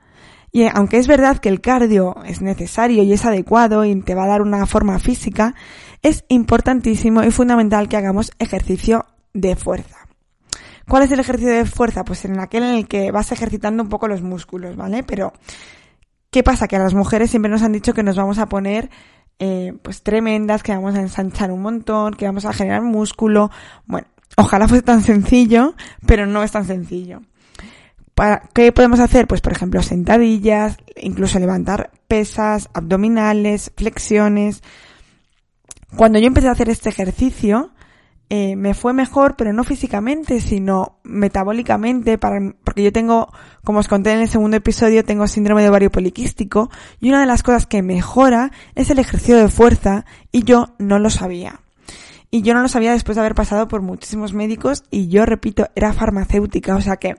Y 0.53 0.69
aunque 0.73 0.99
es 0.99 1.09
verdad 1.09 1.39
que 1.39 1.49
el 1.49 1.61
cardio 1.61 2.15
es 2.25 2.41
necesario 2.41 3.03
y 3.03 3.13
es 3.13 3.25
adecuado 3.25 3.85
y 3.85 4.01
te 4.01 4.15
va 4.15 4.25
a 4.25 4.29
dar 4.29 4.43
una 4.43 4.65
forma 4.67 5.01
física, 5.01 5.57
es 6.01 6.25
importantísimo 6.29 7.25
y 7.25 7.33
fundamental 7.33 7.89
que 7.89 7.97
hagamos 7.97 8.31
ejercicio 8.39 9.07
de 9.35 9.57
fuerza. 9.57 10.07
¿Cuál 10.87 11.03
es 11.03 11.11
el 11.11 11.19
ejercicio 11.19 11.53
de 11.53 11.67
fuerza? 11.67 12.05
Pues 12.05 12.25
en 12.25 12.39
aquel 12.39 12.63
en 12.63 12.77
el 12.77 12.87
que 12.87 13.11
vas 13.11 13.33
ejercitando 13.33 13.83
un 13.83 13.89
poco 13.89 14.07
los 14.07 14.23
músculos, 14.23 14.77
¿vale? 14.77 15.03
Pero 15.03 15.33
¿Qué 16.31 16.43
pasa? 16.43 16.69
Que 16.69 16.77
a 16.77 16.81
las 16.81 16.95
mujeres 16.95 17.31
siempre 17.31 17.51
nos 17.51 17.63
han 17.63 17.73
dicho 17.73 17.95
que 17.95 18.03
nos 18.03 18.17
vamos 18.17 18.39
a 18.39 18.49
poner 18.49 18.91
eh, 19.39 19.73
pues 19.83 20.03
tremendas, 20.03 20.63
que 20.63 20.73
vamos 20.73 20.95
a 20.95 21.01
ensanchar 21.01 21.51
un 21.51 21.63
montón, 21.63 22.15
que 22.15 22.27
vamos 22.27 22.45
a 22.45 22.53
generar 22.53 22.83
músculo. 22.83 23.51
Bueno, 23.87 24.09
ojalá 24.37 24.69
fuese 24.69 24.83
tan 24.83 25.03
sencillo, 25.03 25.75
pero 26.07 26.27
no 26.27 26.43
es 26.43 26.53
tan 26.53 26.67
sencillo. 26.67 27.23
¿Para 28.15 28.43
¿Qué 28.53 28.73
podemos 28.73 28.99
hacer? 28.99 29.29
Pues 29.29 29.41
por 29.41 29.53
ejemplo 29.53 29.81
sentadillas, 29.83 30.77
incluso 30.97 31.39
levantar 31.39 31.93
pesas, 32.09 32.69
abdominales, 32.75 33.73
flexiones. 33.77 34.63
Cuando 35.97 36.19
yo 36.19 36.27
empecé 36.27 36.49
a 36.49 36.53
hacer 36.53 36.69
este 36.69 36.89
ejercicio, 36.89 37.71
eh, 38.31 38.57
me 38.57 38.75
fue 38.75 38.93
mejor, 38.93 39.37
pero 39.37 39.53
no 39.53 39.65
físicamente, 39.65 40.41
sino 40.41 40.99
metabólicamente, 41.03 42.19
para, 42.19 42.53
porque 42.63 42.83
yo 42.83 42.93
tengo, 42.93 43.33
como 43.65 43.79
os 43.79 43.89
conté 43.89 44.13
en 44.13 44.21
el 44.21 44.29
segundo 44.29 44.57
episodio, 44.57 45.05
tengo 45.05 45.27
síndrome 45.27 45.63
de 45.63 45.71
ovario 45.71 45.91
poliquístico, 45.91 46.71
y 47.01 47.09
una 47.09 47.21
de 47.21 47.27
las 47.27 47.43
cosas 47.43 47.67
que 47.67 47.83
mejora 47.83 48.53
es 48.75 48.91
el 48.91 48.99
ejercicio 48.99 49.37
de 49.39 49.49
fuerza, 49.49 50.05
y 50.31 50.43
yo 50.45 50.75
no 50.79 50.99
lo 50.99 51.09
sabía. 51.09 51.61
Y 52.31 52.43
yo 52.43 52.53
no 52.53 52.61
lo 52.61 52.69
sabía 52.69 52.93
después 52.93 53.17
de 53.17 53.21
haber 53.21 53.35
pasado 53.35 53.69
por 53.69 53.81
muchísimos 53.81 54.35
médicos, 54.35 54.85
y 54.91 55.09
yo 55.09 55.25
repito, 55.25 55.69
era 55.75 55.95
farmacéutica, 55.95 56.77
o 56.77 56.81
sea 56.83 56.97
que 56.97 57.17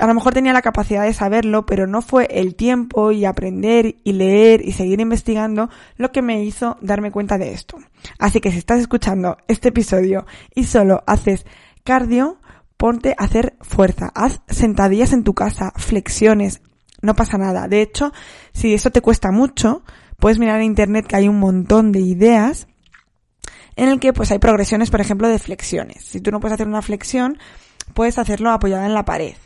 a 0.00 0.06
lo 0.06 0.14
mejor 0.14 0.34
tenía 0.34 0.52
la 0.52 0.62
capacidad 0.62 1.04
de 1.04 1.12
saberlo, 1.12 1.66
pero 1.66 1.86
no 1.86 2.02
fue 2.02 2.28
el 2.30 2.54
tiempo 2.54 3.12
y 3.12 3.24
aprender 3.24 3.96
y 4.04 4.12
leer 4.12 4.66
y 4.66 4.72
seguir 4.72 5.00
investigando 5.00 5.70
lo 5.96 6.12
que 6.12 6.22
me 6.22 6.44
hizo 6.44 6.76
darme 6.80 7.10
cuenta 7.10 7.38
de 7.38 7.52
esto. 7.52 7.78
Así 8.18 8.40
que 8.40 8.50
si 8.50 8.58
estás 8.58 8.80
escuchando 8.80 9.38
este 9.48 9.68
episodio 9.68 10.26
y 10.54 10.64
solo 10.64 11.02
haces 11.06 11.46
cardio, 11.84 12.40
ponte 12.76 13.14
a 13.16 13.24
hacer 13.24 13.56
fuerza, 13.60 14.10
haz 14.14 14.42
sentadillas 14.48 15.12
en 15.12 15.24
tu 15.24 15.34
casa, 15.34 15.72
flexiones, 15.76 16.60
no 17.00 17.14
pasa 17.14 17.38
nada. 17.38 17.68
De 17.68 17.80
hecho, 17.80 18.12
si 18.52 18.74
eso 18.74 18.90
te 18.90 19.00
cuesta 19.00 19.30
mucho, 19.32 19.82
puedes 20.18 20.38
mirar 20.38 20.60
en 20.60 20.66
internet 20.66 21.06
que 21.06 21.16
hay 21.16 21.28
un 21.28 21.38
montón 21.38 21.92
de 21.92 22.00
ideas 22.00 22.68
en 23.76 23.88
el 23.88 24.00
que 24.00 24.12
pues 24.12 24.30
hay 24.30 24.38
progresiones, 24.38 24.90
por 24.90 25.00
ejemplo, 25.00 25.28
de 25.28 25.38
flexiones. 25.38 26.02
Si 26.04 26.20
tú 26.20 26.30
no 26.30 26.40
puedes 26.40 26.54
hacer 26.54 26.66
una 26.66 26.82
flexión, 26.82 27.38
puedes 27.94 28.18
hacerlo 28.18 28.50
apoyada 28.50 28.86
en 28.86 28.94
la 28.94 29.04
pared 29.04 29.36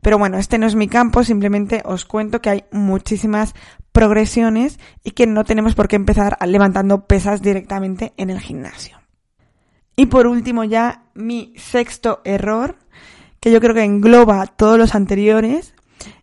pero 0.00 0.18
bueno, 0.18 0.38
este 0.38 0.58
no 0.58 0.66
es 0.66 0.74
mi 0.74 0.88
campo, 0.88 1.24
simplemente 1.24 1.82
os 1.84 2.04
cuento 2.04 2.40
que 2.40 2.50
hay 2.50 2.64
muchísimas 2.70 3.54
progresiones 3.92 4.78
y 5.02 5.12
que 5.12 5.26
no 5.26 5.44
tenemos 5.44 5.74
por 5.74 5.88
qué 5.88 5.96
empezar 5.96 6.36
levantando 6.46 7.06
pesas 7.06 7.42
directamente 7.42 8.12
en 8.16 8.30
el 8.30 8.40
gimnasio. 8.40 8.98
Y 9.96 10.06
por 10.06 10.26
último 10.26 10.64
ya 10.64 11.04
mi 11.14 11.54
sexto 11.56 12.20
error, 12.24 12.76
que 13.40 13.52
yo 13.52 13.60
creo 13.60 13.74
que 13.74 13.84
engloba 13.84 14.46
todos 14.46 14.78
los 14.78 14.94
anteriores, 14.94 15.74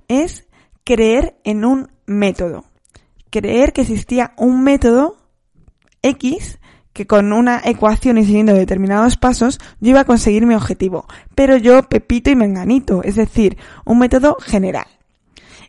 es 0.07 0.47
creer 0.83 1.39
en 1.43 1.63
un 1.63 1.91
método. 2.05 2.65
Creer 3.29 3.71
que 3.71 3.81
existía 3.81 4.33
un 4.37 4.63
método 4.63 5.17
X 6.01 6.59
que 7.01 7.07
con 7.07 7.33
una 7.33 7.59
ecuación 7.65 8.19
y 8.19 8.25
siguiendo 8.25 8.53
determinados 8.53 9.17
pasos 9.17 9.59
yo 9.79 9.89
iba 9.89 10.01
a 10.01 10.05
conseguir 10.05 10.45
mi 10.45 10.53
objetivo, 10.53 11.07
pero 11.33 11.57
yo 11.57 11.81
pepito 11.89 12.29
y 12.29 12.35
menganito, 12.35 13.01
es 13.03 13.15
decir, 13.15 13.57
un 13.85 13.97
método 13.97 14.37
general. 14.39 14.85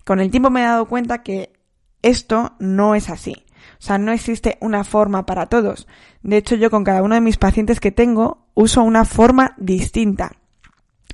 Con 0.04 0.20
el 0.20 0.30
tiempo 0.30 0.50
me 0.50 0.60
he 0.60 0.64
dado 0.64 0.84
cuenta 0.86 1.22
que 1.22 1.54
esto 2.02 2.52
no 2.58 2.94
es 2.94 3.08
así. 3.08 3.46
O 3.78 3.82
sea, 3.82 3.96
no 3.96 4.12
existe 4.12 4.58
una 4.60 4.84
forma 4.84 5.24
para 5.24 5.46
todos. 5.46 5.88
De 6.22 6.36
hecho, 6.36 6.54
yo 6.54 6.70
con 6.70 6.84
cada 6.84 7.02
uno 7.02 7.14
de 7.14 7.22
mis 7.22 7.38
pacientes 7.38 7.80
que 7.80 7.92
tengo 7.92 8.48
uso 8.52 8.82
una 8.82 9.06
forma 9.06 9.54
distinta. 9.56 10.32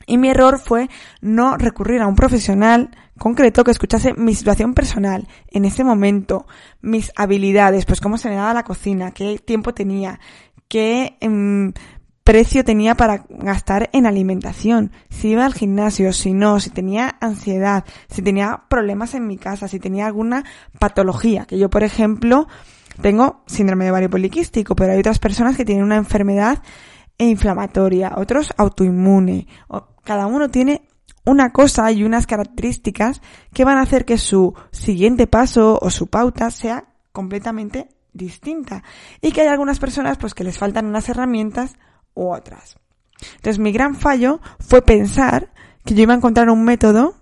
Y 0.08 0.18
mi 0.18 0.30
error 0.30 0.58
fue 0.58 0.88
no 1.20 1.56
recurrir 1.56 2.00
a 2.00 2.06
un 2.08 2.16
profesional 2.16 2.90
concreto 3.18 3.62
que 3.62 3.70
escuchase 3.70 4.14
mi 4.14 4.34
situación 4.34 4.74
personal 4.74 5.28
en 5.48 5.64
ese 5.64 5.84
momento, 5.84 6.46
mis 6.80 7.12
habilidades, 7.14 7.84
pues 7.84 8.00
cómo 8.00 8.16
se 8.16 8.28
me 8.28 8.36
daba 8.36 8.54
la 8.54 8.64
cocina, 8.64 9.10
qué 9.10 9.38
tiempo 9.38 9.74
tenía, 9.74 10.18
qué 10.68 11.18
em, 11.20 11.72
precio 12.24 12.64
tenía 12.64 12.94
para 12.94 13.24
gastar 13.28 13.90
en 13.92 14.06
alimentación, 14.06 14.92
si 15.10 15.28
iba 15.28 15.44
al 15.44 15.54
gimnasio, 15.54 16.12
si 16.12 16.32
no, 16.32 16.58
si 16.60 16.70
tenía 16.70 17.16
ansiedad, 17.20 17.84
si 18.10 18.22
tenía 18.22 18.64
problemas 18.68 19.14
en 19.14 19.26
mi 19.26 19.36
casa, 19.36 19.68
si 19.68 19.78
tenía 19.78 20.06
alguna 20.06 20.44
patología, 20.78 21.44
que 21.44 21.58
yo 21.58 21.70
por 21.70 21.82
ejemplo 21.82 22.48
tengo 23.00 23.42
síndrome 23.46 23.84
de 23.84 23.90
ovario 23.90 24.10
poliquístico, 24.10 24.74
pero 24.74 24.92
hay 24.92 24.98
otras 24.98 25.18
personas 25.18 25.56
que 25.56 25.64
tienen 25.64 25.84
una 25.84 25.96
enfermedad 25.96 26.62
inflamatoria, 27.26 28.12
otros 28.16 28.52
autoinmune, 28.57 29.46
cada 30.04 30.26
uno 30.26 30.48
tiene 30.48 30.88
una 31.24 31.52
cosa 31.52 31.90
y 31.92 32.04
unas 32.04 32.26
características 32.26 33.20
que 33.52 33.64
van 33.64 33.78
a 33.78 33.83
hacer 33.83 34.04
que 34.04 34.18
su 34.18 34.54
siguiente 34.70 35.26
paso 35.26 35.78
o 35.83 35.90
su 35.90 36.07
pauta 36.07 36.50
sea 36.50 36.85
completamente 37.12 37.88
distinta 38.12 38.83
y 39.20 39.33
que 39.33 39.42
hay 39.42 39.48
algunas 39.48 39.78
personas 39.78 40.16
pues 40.16 40.35
que 40.35 40.44
les 40.44 40.57
faltan 40.57 40.87
unas 40.87 41.09
herramientas 41.09 41.76
u 42.14 42.31
otras. 42.33 42.78
Entonces 43.37 43.59
mi 43.59 43.72
gran 43.72 43.94
fallo 43.94 44.40
fue 44.61 44.83
pensar 44.83 45.52
que 45.85 45.94
yo 45.94 46.02
iba 46.02 46.14
a 46.14 46.16
encontrar 46.16 46.48
un 46.48 46.64
método 46.64 47.16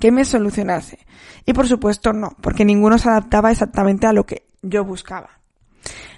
que 0.00 0.10
me 0.10 0.24
solucionase. 0.24 0.98
Y 1.44 1.52
por 1.52 1.68
supuesto 1.68 2.12
no, 2.12 2.36
porque 2.40 2.64
ninguno 2.64 2.98
se 2.98 3.08
adaptaba 3.08 3.50
exactamente 3.50 4.06
a 4.06 4.12
lo 4.12 4.24
que 4.24 4.48
yo 4.62 4.84
buscaba. 4.84 5.40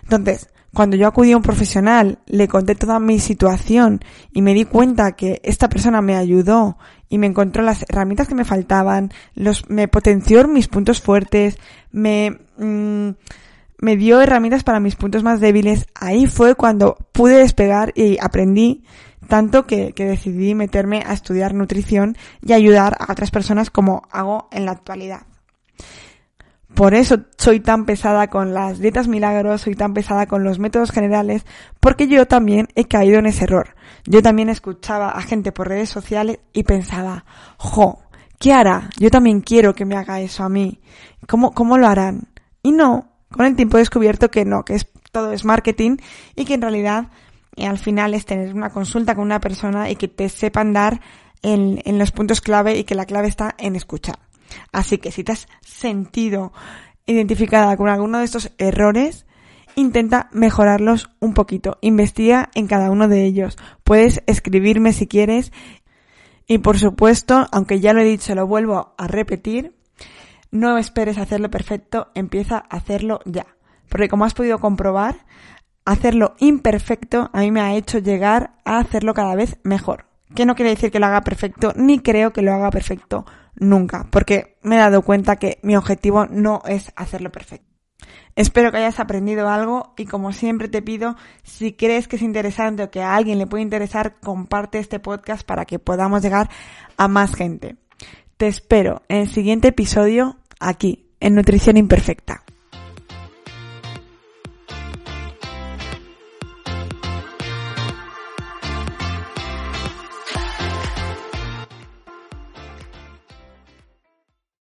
Entonces, 0.03 0.49
cuando 0.75 0.97
yo 0.97 1.07
acudí 1.07 1.33
a 1.33 1.37
un 1.37 1.43
profesional, 1.43 2.19
le 2.27 2.49
conté 2.49 2.75
toda 2.75 2.99
mi 2.99 3.19
situación 3.19 4.01
y 4.33 4.43
me 4.43 4.55
di 4.55 4.65
cuenta 4.65 5.13
que 5.13 5.41
esta 5.45 5.69
persona 5.69 6.03
me 6.03 6.17
ayudó 6.17 6.77
y 7.09 7.19
me 7.19 7.27
encontró 7.27 7.63
las 7.63 7.85
herramientas 7.89 8.29
que 8.29 8.35
me 8.35 8.45
faltaban, 8.45 9.13
los, 9.35 9.69
me 9.71 9.89
potenció 9.89 10.47
mis 10.49 10.69
puntos 10.69 11.01
fuertes, 11.01 11.59
me, 11.93 12.39
mm, 12.59 13.11
me 13.79 13.97
dio 13.97 14.21
herramientas 14.21 14.65
para 14.65 14.81
mis 14.81 14.97
puntos 14.97 15.23
más 15.23 15.41
débiles. 15.41 15.87
Ahí 15.95 16.27
fue 16.27 16.55
cuando 16.55 16.97
pude 17.13 17.37
despegar 17.37 17.93
y 17.95 18.19
aprendí 18.21 18.85
tanto 19.29 19.67
que, 19.67 19.93
que 19.93 20.05
decidí 20.05 20.55
meterme 20.55 21.03
a 21.07 21.13
estudiar 21.13 21.55
nutrición 21.55 22.17
y 22.43 22.53
ayudar 22.53 22.97
a 22.99 23.13
otras 23.13 23.31
personas 23.31 23.71
como 23.71 24.03
hago 24.11 24.49
en 24.51 24.67
la 24.67 24.73
actualidad. 24.73 25.23
Por 26.75 26.95
eso 26.95 27.21
soy 27.39 27.61
tan 27.61 27.87
pesada 27.87 28.27
con 28.29 28.53
las 28.53 28.81
dietas 28.81 29.07
milagros, 29.07 29.63
soy 29.63 29.77
tan 29.77 29.95
pesada 29.95 30.27
con 30.27 30.43
los 30.43 30.59
métodos 30.59 30.91
generales, 30.91 31.47
porque 31.79 32.09
yo 32.09 32.27
también 32.27 32.67
he 32.75 32.87
caído 32.87 33.21
en 33.21 33.27
ese 33.27 33.45
error. 33.45 33.77
Yo 34.07 34.23
también 34.23 34.49
escuchaba 34.49 35.11
a 35.11 35.23
gente 35.23 35.53
por 35.53 35.69
redes 35.69 35.89
sociales 35.89 36.41
y 36.53 36.65
pensaba, 36.65 37.25
jo, 37.59 38.01
¿qué 38.41 38.53
hará? 38.53 38.91
Yo 38.99 39.11
también 39.11 39.41
quiero 39.41 39.75
que 39.75 39.85
me 39.85 39.95
haga 39.95 40.21
eso 40.21 40.43
a 40.43 40.49
mí. 40.49 40.81
¿Cómo, 41.29 41.53
cómo 41.53 41.79
lo 41.79 41.87
harán? 41.87 42.29
Y 42.61 42.73
no, 42.73 43.09
con 43.31 43.47
el 43.47 43.55
tiempo 43.55 43.77
he 43.77 43.81
descubierto 43.81 44.31
que 44.31 44.45
no, 44.45 44.65
que 44.65 44.75
es, 44.75 44.89
todo 45.13 45.31
es 45.33 45.45
marketing 45.45 45.99
y 46.35 46.45
que 46.45 46.55
en 46.55 46.63
realidad 46.63 47.07
eh, 47.55 47.69
al 47.69 47.79
final 47.79 48.15
es 48.15 48.27
tener 48.27 48.53
una 48.53 48.71
consulta 48.71 49.15
con 49.15 49.23
una 49.25 49.41
persona 49.41 49.91
y 49.91 49.97
que 49.97 50.09
te 50.09 50.29
sepan 50.29 50.73
dar 50.73 51.01
en, 51.41 51.81
en 51.85 52.01
los 52.01 52.11
puntos 52.11 52.41
clave 52.41 52.77
y 52.77 52.85
que 52.85 52.97
la 52.97 53.07
clave 53.07 53.29
está 53.29 53.55
en 53.59 53.77
escuchar. 53.77 54.19
Así 54.73 54.99
que 54.99 55.11
si 55.11 55.25
te 55.25 55.33
has 55.33 55.49
sentido 55.61 56.53
identificada 57.07 57.77
con 57.77 57.89
alguno 57.89 58.19
de 58.19 58.25
estos 58.25 58.53
errores, 58.59 59.27
intenta 59.77 60.29
mejorarlos 60.33 61.11
un 61.21 61.35
poquito. 61.35 61.79
Investiga 61.81 62.51
en 62.55 62.67
cada 62.67 62.91
uno 62.91 63.09
de 63.09 63.25
ellos. 63.25 63.57
Puedes 63.83 64.23
escribirme 64.27 64.93
si 64.93 65.07
quieres. 65.07 65.53
Y 66.47 66.59
por 66.59 66.79
supuesto, 66.79 67.47
aunque 67.53 67.81
ya 67.81 67.93
lo 67.93 68.01
he 68.01 68.05
dicho, 68.05 68.35
lo 68.35 68.47
vuelvo 68.47 68.95
a 68.99 69.07
repetir, 69.07 69.75
no 70.51 70.77
esperes 70.77 71.17
hacerlo 71.19 71.51
perfecto, 71.51 72.09
empieza 72.15 72.57
a 72.57 72.77
hacerlo 72.77 73.21
ya. 73.25 73.47
Porque 73.89 74.09
como 74.09 74.25
has 74.25 74.35
podido 74.35 74.59
comprobar, 74.59 75.25
hacerlo 75.85 76.35
imperfecto 76.39 77.31
a 77.33 77.41
mí 77.41 77.51
me 77.51 77.61
ha 77.61 77.75
hecho 77.75 77.99
llegar 77.99 78.57
a 78.65 78.79
hacerlo 78.79 79.15
cada 79.15 79.35
vez 79.35 79.59
mejor. 79.63 80.07
Que 80.35 80.47
no 80.47 80.55
quiere 80.55 80.71
decir 80.71 80.91
que 80.91 81.01
lo 81.01 81.07
haga 81.07 81.23
perfecto, 81.23 81.73
ni 81.77 82.01
creo 82.01 82.33
que 82.33 82.43
lo 82.43 82.53
haga 82.53 82.71
perfecto 82.71 83.25
nunca, 83.57 84.07
porque 84.11 84.57
me 84.63 84.77
he 84.77 84.79
dado 84.79 85.03
cuenta 85.03 85.37
que 85.37 85.59
mi 85.63 85.77
objetivo 85.77 86.27
no 86.27 86.63
es 86.67 86.93
hacerlo 86.97 87.31
perfecto. 87.31 87.75
Espero 88.37 88.73
que 88.73 88.79
hayas 88.79 88.99
aprendido 88.99 89.49
algo 89.49 89.95
y 89.97 90.07
como 90.07 90.33
siempre 90.33 90.69
te 90.69 90.83
pido, 90.83 91.17
si 91.45 91.73
crees 91.73 92.09
que 92.09 92.17
es 92.17 92.23
interesante 92.23 92.83
o 92.83 92.91
que 92.91 93.01
a 93.01 93.15
alguien 93.15 93.39
le 93.39 93.47
puede 93.47 93.63
interesar, 93.63 94.17
comparte 94.21 94.79
este 94.79 94.99
podcast 94.99 95.47
para 95.47 95.65
que 95.65 95.79
podamos 95.79 96.23
llegar 96.23 96.51
a 96.97 97.07
más 97.07 97.35
gente. 97.35 97.77
Te 98.37 98.49
espero 98.49 99.03
en 99.09 99.19
el 99.19 99.29
siguiente 99.29 99.69
episodio 99.69 100.37
aquí, 100.59 101.07
en 101.21 101.37
Nutrición 101.37 101.77
Imperfecta. 101.77 102.43